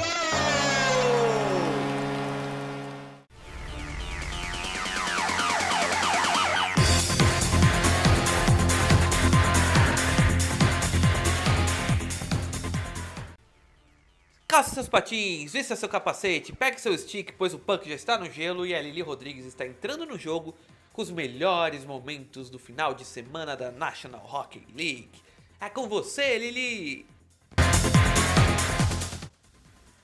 Calça 14.54 14.72
seus 14.72 14.88
patins, 14.88 15.52
vista 15.52 15.74
seu 15.74 15.88
capacete, 15.88 16.52
pegue 16.52 16.80
seu 16.80 16.96
stick, 16.96 17.32
pois 17.36 17.52
o 17.52 17.58
punk 17.58 17.88
já 17.88 17.94
está 17.96 18.16
no 18.16 18.30
gelo 18.30 18.64
e 18.64 18.72
a 18.72 18.80
Lili 18.80 19.02
Rodrigues 19.02 19.46
está 19.46 19.66
entrando 19.66 20.06
no 20.06 20.16
jogo 20.16 20.54
com 20.92 21.02
os 21.02 21.10
melhores 21.10 21.84
momentos 21.84 22.48
do 22.48 22.56
final 22.56 22.94
de 22.94 23.04
semana 23.04 23.56
da 23.56 23.72
National 23.72 24.24
Hockey 24.24 24.64
League. 24.72 25.10
É 25.60 25.68
com 25.68 25.88
você, 25.88 26.38
Lili! 26.38 27.04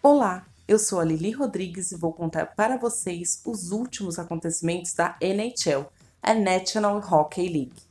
Olá, 0.03 0.45
eu 0.67 0.81
sou 0.81 0.99
a 0.99 1.05
Lili 1.05 1.31
Rodrigues 1.31 1.93
e 1.93 1.97
vou 1.97 2.13
contar 2.13 2.47
para 2.47 2.77
vocês 2.77 3.41
os 3.47 3.71
últimos 3.71 4.19
acontecimentos 4.19 4.95
da 4.95 5.17
NHL, 5.21 5.87
a 6.21 6.35
National 6.35 6.99
Hockey 6.99 7.49
League. 7.49 7.90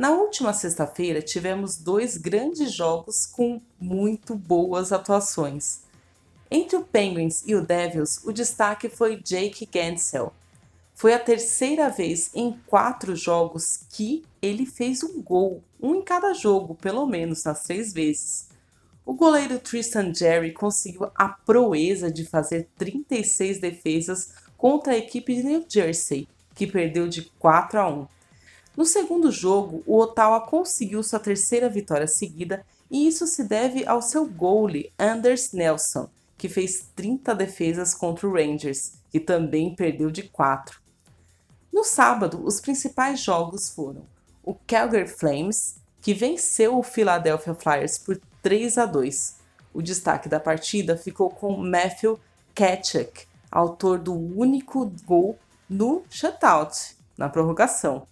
Na 0.00 0.12
última 0.12 0.54
sexta-feira 0.54 1.20
tivemos 1.20 1.76
dois 1.76 2.16
grandes 2.16 2.72
jogos 2.72 3.26
com 3.26 3.60
muito 3.78 4.34
boas 4.34 4.92
atuações. 4.92 5.82
Entre 6.50 6.74
o 6.74 6.82
Penguins 6.82 7.42
e 7.44 7.54
o 7.54 7.60
Devils, 7.60 8.24
o 8.24 8.32
destaque 8.32 8.88
foi 8.88 9.20
Jake 9.22 9.68
Gensel. 9.70 10.32
Foi 10.94 11.12
a 11.12 11.18
terceira 11.18 11.90
vez 11.90 12.30
em 12.34 12.58
quatro 12.66 13.14
jogos 13.14 13.84
que 13.90 14.24
ele 14.40 14.64
fez 14.64 15.02
um 15.02 15.20
gol, 15.20 15.62
um 15.78 15.96
em 15.96 16.02
cada 16.02 16.32
jogo, 16.32 16.74
pelo 16.76 17.04
menos 17.04 17.44
nas 17.44 17.64
três 17.64 17.92
vezes. 17.92 18.48
O 19.04 19.12
goleiro 19.12 19.58
Tristan 19.58 20.14
Jerry 20.14 20.54
conseguiu 20.54 21.10
a 21.14 21.28
proeza 21.28 22.10
de 22.10 22.24
fazer 22.24 22.70
36 22.78 23.60
defesas 23.60 24.32
contra 24.56 24.94
a 24.94 24.96
equipe 24.96 25.34
de 25.36 25.42
New 25.42 25.66
Jersey, 25.68 26.26
que 26.54 26.66
perdeu 26.66 27.06
de 27.06 27.24
4 27.38 27.78
a 27.78 27.86
1. 27.86 28.19
No 28.76 28.84
segundo 28.84 29.30
jogo, 29.30 29.82
o 29.86 29.98
Ottawa 29.98 30.40
conseguiu 30.40 31.02
sua 31.02 31.18
terceira 31.18 31.68
vitória 31.68 32.06
seguida 32.06 32.64
e 32.90 33.06
isso 33.06 33.26
se 33.26 33.44
deve 33.44 33.86
ao 33.86 34.00
seu 34.00 34.26
goalie 34.26 34.92
Anders 34.98 35.52
Nelson, 35.52 36.08
que 36.38 36.48
fez 36.48 36.88
30 36.94 37.34
defesas 37.34 37.94
contra 37.94 38.26
o 38.26 38.32
Rangers, 38.32 38.94
que 39.10 39.20
também 39.20 39.74
perdeu 39.74 40.10
de 40.10 40.22
4. 40.22 40.80
No 41.72 41.84
sábado, 41.84 42.42
os 42.44 42.60
principais 42.60 43.20
jogos 43.20 43.70
foram 43.70 44.04
o 44.42 44.54
Calgary 44.66 45.06
Flames, 45.06 45.76
que 46.00 46.14
venceu 46.14 46.78
o 46.78 46.82
Philadelphia 46.82 47.54
Flyers 47.54 47.98
por 47.98 48.20
3 48.42 48.78
a 48.78 48.86
2. 48.86 49.36
O 49.72 49.82
destaque 49.82 50.28
da 50.28 50.40
partida 50.40 50.96
ficou 50.96 51.30
com 51.30 51.56
Matthew 51.56 52.18
Tkachuk, 52.54 53.26
autor 53.50 53.98
do 53.98 54.14
único 54.14 54.90
gol 55.04 55.38
no 55.68 56.02
shutout, 56.10 56.96
na 57.16 57.28
prorrogação. 57.28 58.06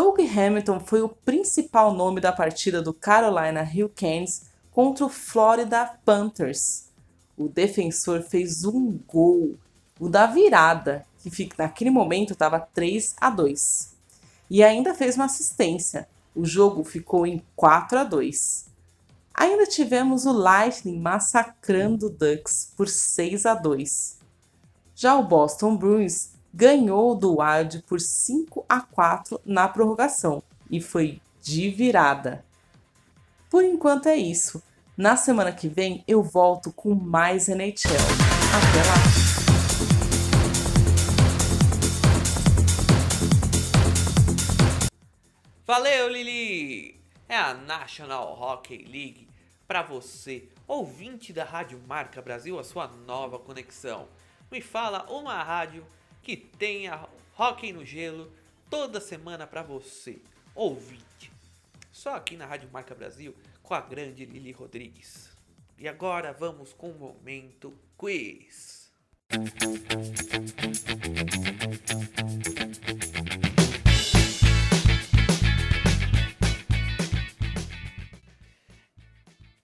Doug 0.00 0.18
Hamilton 0.18 0.80
foi 0.80 1.02
o 1.02 1.10
principal 1.10 1.92
nome 1.92 2.22
da 2.22 2.32
partida 2.32 2.80
do 2.80 2.94
Carolina 2.94 3.60
Hurricanes 3.60 4.46
contra 4.70 5.04
o 5.04 5.10
Florida 5.10 5.84
Panthers. 6.06 6.86
O 7.36 7.50
defensor 7.50 8.22
fez 8.22 8.64
um 8.64 8.98
gol, 9.06 9.58
o 9.98 10.08
da 10.08 10.26
virada, 10.26 11.04
que 11.22 11.50
naquele 11.58 11.90
momento 11.90 12.32
estava 12.32 12.58
3 12.58 13.14
a 13.20 13.28
2. 13.28 13.94
E 14.48 14.64
ainda 14.64 14.94
fez 14.94 15.16
uma 15.16 15.26
assistência. 15.26 16.08
O 16.34 16.46
jogo 16.46 16.82
ficou 16.82 17.26
em 17.26 17.44
4 17.54 17.98
a 17.98 18.04
2. 18.04 18.70
Ainda 19.34 19.66
tivemos 19.66 20.24
o 20.24 20.32
Lightning 20.32 20.98
massacrando 20.98 22.06
o 22.06 22.10
Ducks 22.10 22.72
por 22.74 22.88
6 22.88 23.44
a 23.44 23.52
2. 23.52 24.18
Já 24.94 25.14
o 25.18 25.24
Boston 25.24 25.76
Bruins 25.76 26.30
ganhou 26.52 27.14
do 27.14 27.38
Wild 27.40 27.82
por 27.86 28.00
5 28.00 28.64
a 28.68 28.80
4 28.80 29.40
na 29.44 29.68
prorrogação 29.68 30.42
e 30.70 30.80
foi 30.80 31.20
de 31.42 31.70
virada. 31.70 32.44
Por 33.48 33.64
enquanto 33.64 34.08
é 34.08 34.16
isso. 34.16 34.62
Na 34.96 35.16
semana 35.16 35.52
que 35.52 35.68
vem 35.68 36.04
eu 36.06 36.22
volto 36.22 36.72
com 36.72 36.94
mais 36.94 37.48
NHL. 37.48 37.90
Até 37.90 38.88
lá! 38.88 39.30
Valeu, 45.66 46.08
Lili! 46.08 47.00
É 47.28 47.36
a 47.36 47.54
National 47.54 48.36
Hockey 48.40 48.84
League 48.84 49.28
para 49.68 49.82
você, 49.82 50.48
ouvinte 50.66 51.32
da 51.32 51.44
Rádio 51.44 51.80
Marca 51.86 52.20
Brasil, 52.20 52.58
a 52.58 52.64
sua 52.64 52.88
nova 52.88 53.38
conexão. 53.38 54.08
Me 54.50 54.60
fala 54.60 55.06
uma 55.08 55.40
rádio 55.44 55.86
que 56.22 56.36
tenha 56.36 57.08
Rock 57.34 57.72
no 57.72 57.84
Gelo 57.84 58.32
toda 58.68 59.00
semana 59.00 59.46
para 59.46 59.62
você, 59.62 60.20
ouvinte. 60.54 61.32
Só 61.90 62.16
aqui 62.16 62.36
na 62.36 62.46
Rádio 62.46 62.68
Marca 62.72 62.94
Brasil 62.94 63.34
com 63.62 63.74
a 63.74 63.80
grande 63.80 64.24
Lili 64.24 64.52
Rodrigues. 64.52 65.30
E 65.78 65.88
agora 65.88 66.32
vamos 66.32 66.72
com 66.72 66.90
o 66.90 66.98
momento 66.98 67.76
quiz. 67.96 68.92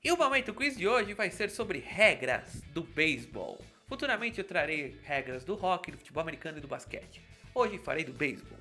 E 0.03 0.13
o 0.13 0.17
momento 0.17 0.55
quiz 0.55 0.77
de 0.77 0.87
hoje 0.87 1.15
vai 1.15 1.31
ser 1.31 1.51
sobre 1.51 1.81
regras 1.81 2.63
do 2.73 2.83
beisebol. 2.83 3.61
Futuramente 3.89 4.39
eu 4.39 4.45
trarei 4.45 4.99
regras 5.05 5.45
do 5.45 5.55
rock, 5.55 5.93
do 5.93 5.99
futebol 5.99 6.21
americano 6.21 6.59
e 6.59 6.61
do 6.61 6.67
basquete. 6.67 7.23
Hoje 7.55 7.79
farei 7.79 8.05
do 8.05 8.13
beisebol. 8.13 8.59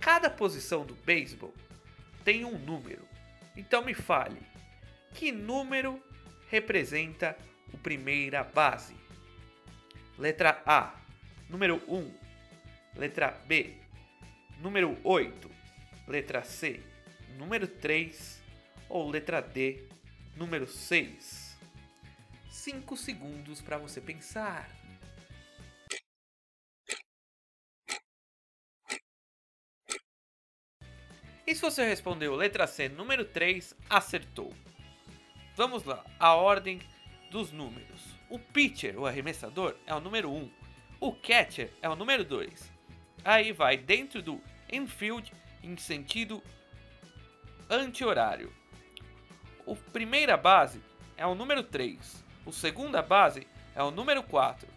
Cada 0.00 0.30
posição 0.30 0.84
do 0.86 0.94
beisebol 0.94 1.54
tem 2.24 2.44
um 2.44 2.58
número. 2.58 3.06
Então 3.54 3.84
me 3.84 3.92
fale, 3.92 4.40
que 5.12 5.30
número 5.30 6.02
representa 6.48 7.36
o 7.72 7.76
primeira 7.76 8.42
base? 8.42 8.94
Letra 10.18 10.62
A, 10.64 10.94
número 11.48 11.82
1. 11.86 12.14
Letra 12.96 13.30
B, 13.46 13.74
número 14.60 14.96
8. 15.04 15.50
Letra 16.08 16.42
C, 16.42 16.80
número 17.36 17.66
3. 17.66 18.40
Ou 18.88 19.08
letra 19.08 19.40
D, 19.40 19.86
número 20.36 20.66
6. 20.66 21.49
5 22.60 22.94
segundos 22.94 23.62
para 23.62 23.78
você 23.78 24.02
pensar. 24.02 24.68
E 31.46 31.54
se 31.54 31.62
você 31.62 31.86
respondeu 31.86 32.36
letra 32.36 32.66
C, 32.66 32.86
número 32.90 33.24
3, 33.24 33.74
acertou. 33.88 34.54
vamos 35.56 35.84
lá, 35.84 36.04
a 36.18 36.34
ordem 36.34 36.80
dos 37.30 37.50
números. 37.50 38.04
O 38.28 38.38
pitcher, 38.38 38.98
o 38.98 39.06
arremessador, 39.06 39.74
é 39.86 39.94
o 39.94 40.00
número 40.00 40.30
1. 40.30 40.52
O 41.00 41.14
catcher 41.14 41.72
é 41.80 41.88
o 41.88 41.96
número 41.96 42.26
2. 42.26 42.70
Aí 43.24 43.52
vai 43.52 43.78
dentro 43.78 44.22
do 44.22 44.38
infield 44.70 45.32
em 45.62 45.78
sentido 45.78 46.42
anti-horário. 47.70 48.52
O 49.64 49.74
primeira 49.74 50.36
base 50.36 50.82
é 51.16 51.26
o 51.26 51.34
número 51.34 51.62
3. 51.62 52.28
O 52.44 52.52
segunda 52.52 53.02
base 53.02 53.46
é 53.74 53.82
o 53.82 53.90
número 53.90 54.22
4. 54.22 54.68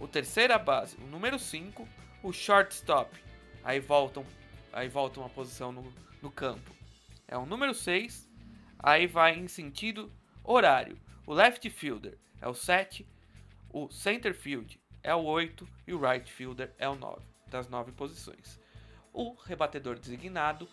O 0.00 0.08
terceira 0.08 0.58
base, 0.58 0.96
o 0.96 1.06
número 1.06 1.38
5. 1.38 1.88
O 2.22 2.32
shortstop, 2.32 3.10
aí 3.64 3.80
voltam, 3.80 4.24
aí 4.72 4.88
volta 4.88 5.20
uma 5.20 5.28
posição 5.28 5.72
no, 5.72 5.92
no 6.20 6.30
campo. 6.30 6.72
É 7.26 7.36
o 7.36 7.46
número 7.46 7.74
6. 7.74 8.28
Aí 8.78 9.06
vai 9.06 9.38
em 9.38 9.48
sentido 9.48 10.12
horário. 10.42 10.98
O 11.26 11.32
left 11.32 11.68
fielder 11.70 12.18
é 12.40 12.48
o 12.48 12.54
7. 12.54 13.06
O 13.70 13.90
center 13.90 14.34
field 14.34 14.80
é 15.02 15.14
o 15.14 15.22
8 15.22 15.68
e 15.86 15.94
o 15.94 16.00
right 16.00 16.30
fielder 16.30 16.74
é 16.78 16.88
o 16.88 16.94
9, 16.94 17.22
das 17.46 17.68
9 17.68 17.92
posições. 17.92 18.60
O 19.12 19.34
rebatedor 19.34 19.98
designado 19.98 20.68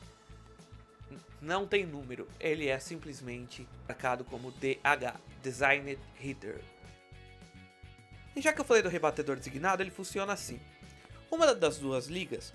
não 1.42 1.66
tem 1.68 1.86
número, 1.86 2.28
ele 2.40 2.68
é 2.68 2.80
simplesmente 2.80 3.68
marcado 3.88 4.24
como 4.24 4.52
DH, 4.52 5.20
Designed 5.42 6.00
Hitter. 6.20 6.62
E 8.36 8.42
já 8.42 8.54
que 8.54 8.62
eu 8.62 8.66
falei 8.66 8.82
do 8.82 8.90
rebatedor 8.90 9.36
designado, 9.36 9.82
ele 9.82 9.92
funciona 9.92 10.34
assim. 10.34 10.60
Uma 11.32 11.54
das 11.54 11.78
duas 11.78 12.08
ligas, 12.08 12.54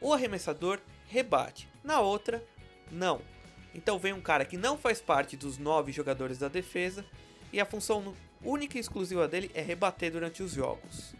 o 0.00 0.12
arremessador 0.12 0.80
rebate, 1.08 1.68
na 1.82 2.00
outra, 2.00 2.44
não. 2.90 3.20
Então 3.74 3.98
vem 3.98 4.12
um 4.12 4.20
cara 4.20 4.44
que 4.44 4.56
não 4.56 4.76
faz 4.76 5.00
parte 5.00 5.36
dos 5.36 5.58
nove 5.58 5.92
jogadores 5.92 6.38
da 6.38 6.48
defesa 6.48 7.04
e 7.52 7.60
a 7.60 7.66
função 7.66 8.14
única 8.42 8.76
e 8.76 8.80
exclusiva 8.80 9.26
dele 9.28 9.50
é 9.54 9.62
rebater 9.62 10.12
durante 10.12 10.42
os 10.42 10.52
jogos. 10.52 11.14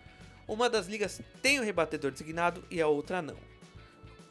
Uma 0.47 0.68
das 0.68 0.87
ligas 0.87 1.21
tem 1.40 1.61
o 1.61 1.62
rebatedor 1.62 2.11
designado 2.11 2.64
e 2.71 2.81
a 2.81 2.88
outra 2.88 3.23
não. 3.23 3.37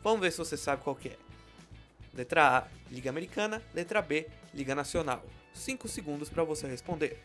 Vamos 0.03 0.21
ver 0.21 0.31
se 0.31 0.37
você 0.37 0.57
sabe 0.57 0.83
qual 0.83 0.97
é. 1.05 1.30
Letra 2.13 2.57
A, 2.57 2.67
Liga 2.89 3.09
Americana. 3.09 3.61
Letra 3.73 4.01
B, 4.01 4.27
Liga 4.53 4.75
Nacional. 4.75 5.23
5 5.53 5.87
segundos 5.87 6.29
para 6.29 6.43
você 6.43 6.67
responder. 6.67 7.21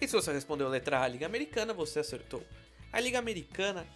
E 0.00 0.08
se 0.08 0.14
você 0.14 0.32
respondeu 0.32 0.68
letra 0.68 1.02
A, 1.02 1.08
Liga 1.08 1.26
Americana, 1.26 1.74
você 1.74 1.98
acertou. 1.98 2.42
A 2.90 2.98
Liga 2.98 3.18
Americana 3.18 3.86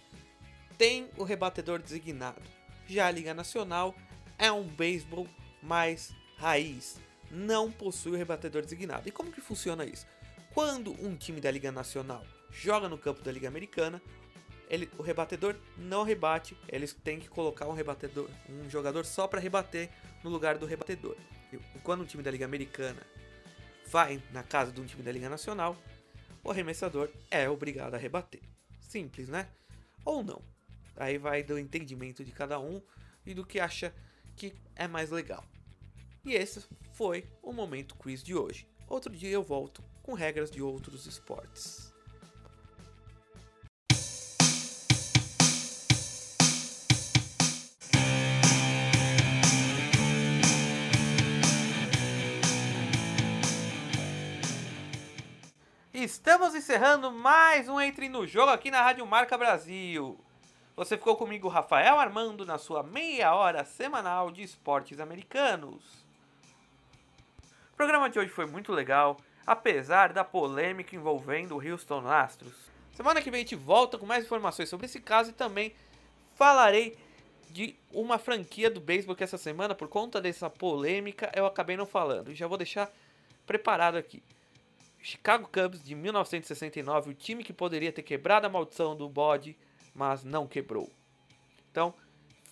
tem 0.77 1.09
o 1.17 1.23
rebatedor 1.23 1.79
designado. 1.79 2.41
Já 2.87 3.07
a 3.07 3.11
Liga 3.11 3.33
Nacional 3.33 3.95
é 4.37 4.51
um 4.51 4.67
beisebol 4.67 5.27
mais 5.63 6.13
raiz, 6.37 6.99
não 7.31 7.71
possui 7.71 8.11
o 8.11 8.15
rebatedor 8.15 8.61
designado. 8.61 9.09
E 9.09 9.11
como 9.11 9.31
que 9.31 9.41
funciona 9.41 9.83
isso? 9.83 10.05
Quando 10.53 10.91
um 11.03 11.15
time 11.15 11.41
da 11.41 11.49
Liga 11.49 11.71
Nacional 11.71 12.23
joga 12.51 12.87
no 12.87 12.97
campo 12.97 13.23
da 13.23 13.31
Liga 13.31 13.47
Americana, 13.47 14.01
ele, 14.69 14.89
o 14.97 15.01
rebatedor 15.01 15.55
não 15.77 16.03
rebate, 16.03 16.57
eles 16.67 16.93
têm 16.93 17.19
que 17.19 17.29
colocar 17.29 17.67
um 17.67 17.73
rebatedor, 17.73 18.29
um 18.49 18.69
jogador 18.69 19.05
só 19.05 19.27
para 19.27 19.39
rebater 19.39 19.89
no 20.23 20.29
lugar 20.29 20.57
do 20.57 20.65
rebatedor. 20.65 21.15
E 21.51 21.79
quando 21.79 22.01
um 22.01 22.05
time 22.05 22.23
da 22.23 22.31
Liga 22.31 22.45
Americana 22.45 23.01
vai 23.87 24.21
na 24.31 24.43
casa 24.43 24.71
de 24.71 24.81
um 24.81 24.85
time 24.85 25.03
da 25.03 25.11
Liga 25.11 25.29
Nacional, 25.29 25.77
o 26.43 26.51
arremessador 26.51 27.09
é 27.29 27.49
obrigado 27.49 27.95
a 27.95 27.97
rebater. 27.97 28.41
Simples, 28.79 29.29
né? 29.29 29.47
Ou 30.03 30.23
não. 30.23 30.41
Aí 30.97 31.17
vai 31.17 31.43
do 31.43 31.57
entendimento 31.57 32.23
de 32.23 32.31
cada 32.31 32.59
um 32.59 32.81
e 33.25 33.33
do 33.33 33.45
que 33.45 33.59
acha 33.59 33.93
que 34.35 34.53
é 34.75 34.87
mais 34.87 35.09
legal. 35.09 35.43
E 36.23 36.33
esse 36.33 36.63
foi 36.93 37.25
o 37.41 37.51
momento 37.51 37.95
quiz 37.95 38.23
de 38.23 38.35
hoje. 38.35 38.67
Outro 38.87 39.11
dia 39.15 39.29
eu 39.29 39.43
volto 39.43 39.83
com 40.01 40.13
regras 40.13 40.51
de 40.51 40.61
outros 40.61 41.05
esportes. 41.05 41.94
Estamos 56.35 56.53
encerrando 56.53 57.13
mais 57.13 57.69
um 57.69 57.79
Entre 57.79 58.09
no 58.09 58.27
Jogo 58.27 58.51
aqui 58.51 58.69
na 58.69 58.81
Rádio 58.81 59.07
Marca 59.07 59.37
Brasil. 59.37 60.19
Você 60.75 60.97
ficou 60.97 61.15
comigo, 61.15 61.47
Rafael 61.47 61.97
Armando, 61.97 62.45
na 62.45 62.57
sua 62.57 62.83
meia 62.83 63.33
hora 63.33 63.63
semanal 63.63 64.29
de 64.29 64.43
esportes 64.43 64.99
americanos. 64.99 65.81
O 67.71 67.75
programa 67.77 68.09
de 68.09 68.19
hoje 68.19 68.31
foi 68.31 68.45
muito 68.45 68.73
legal, 68.73 69.15
apesar 69.47 70.11
da 70.11 70.25
polêmica 70.25 70.93
envolvendo 70.93 71.55
o 71.55 71.65
Houston 71.65 72.05
Astros. 72.05 72.69
Semana 72.91 73.21
que 73.21 73.31
vem 73.31 73.37
a 73.37 73.43
gente 73.43 73.55
volta 73.55 73.97
com 73.97 74.05
mais 74.05 74.25
informações 74.25 74.67
sobre 74.67 74.87
esse 74.87 74.99
caso 74.99 75.29
e 75.29 75.33
também 75.33 75.73
falarei 76.35 76.97
de 77.49 77.77
uma 77.93 78.17
franquia 78.17 78.69
do 78.69 78.81
beisebol 78.81 79.15
que 79.15 79.23
essa 79.23 79.37
semana, 79.37 79.73
por 79.73 79.87
conta 79.87 80.19
dessa 80.19 80.49
polêmica, 80.49 81.31
eu 81.33 81.45
acabei 81.45 81.77
não 81.77 81.85
falando. 81.85 82.35
Já 82.35 82.45
vou 82.45 82.57
deixar 82.57 82.91
preparado 83.47 83.95
aqui. 83.95 84.21
Chicago 85.05 85.47
Cubs 85.47 85.83
de 85.83 85.93
1969, 85.93 87.11
o 87.11 87.13
time 87.13 87.43
que 87.43 87.53
poderia 87.53 87.91
ter 87.91 88.01
quebrado 88.01 88.47
a 88.47 88.49
maldição 88.49 88.95
do 88.95 89.07
bode, 89.07 89.55
mas 89.93 90.23
não 90.23 90.47
quebrou. 90.47 90.91
Então, 91.69 91.93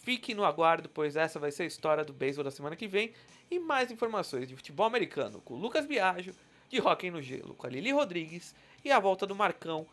fique 0.04 0.36
no 0.36 0.46
aguardo, 0.46 0.88
pois 0.88 1.16
essa 1.16 1.40
vai 1.40 1.52
ser 1.52 1.64
a 1.64 1.66
história 1.66 2.06
do 2.06 2.14
beisebol 2.14 2.44
da 2.44 2.52
semana 2.52 2.76
que 2.76 2.88
vem 2.88 3.12
e 3.50 3.58
mais 3.58 3.90
informações 3.90 4.48
de 4.48 4.56
futebol 4.56 4.86
americano 4.86 5.42
com 5.42 5.56
Lucas 5.56 5.88
Biagio, 5.88 6.36
de 6.70 6.80
Hockey 6.80 7.10
no 7.10 7.24
Gelo 7.24 7.56
com 7.56 7.66
a 7.66 7.70
Lili 7.72 7.92
Rodrigues 7.92 8.54
e 8.86 8.92
a 8.92 9.00
volta 9.00 9.26
do 9.26 9.34
Marcão 9.34 9.88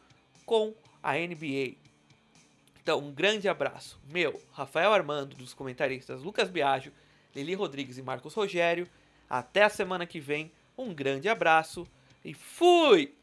com 0.44 0.74
a 1.02 1.14
NBA. 1.14 1.76
Então, 2.82 2.98
um 2.98 3.10
grande 3.10 3.48
abraço. 3.48 3.98
Meu, 4.06 4.38
Rafael 4.52 4.92
Armando, 4.92 5.34
dos 5.34 5.54
comentaristas 5.54 6.22
Lucas 6.22 6.50
Biagio, 6.50 6.92
Lili 7.34 7.54
Rodrigues 7.54 7.96
e 7.96 8.02
Marcos 8.02 8.34
Rogério. 8.34 8.86
Até 9.30 9.62
a 9.62 9.70
semana 9.70 10.06
que 10.06 10.20
vem. 10.20 10.52
Um 10.76 10.92
grande 10.92 11.28
abraço 11.28 11.88
e 12.24 12.34
fui! 12.34 13.14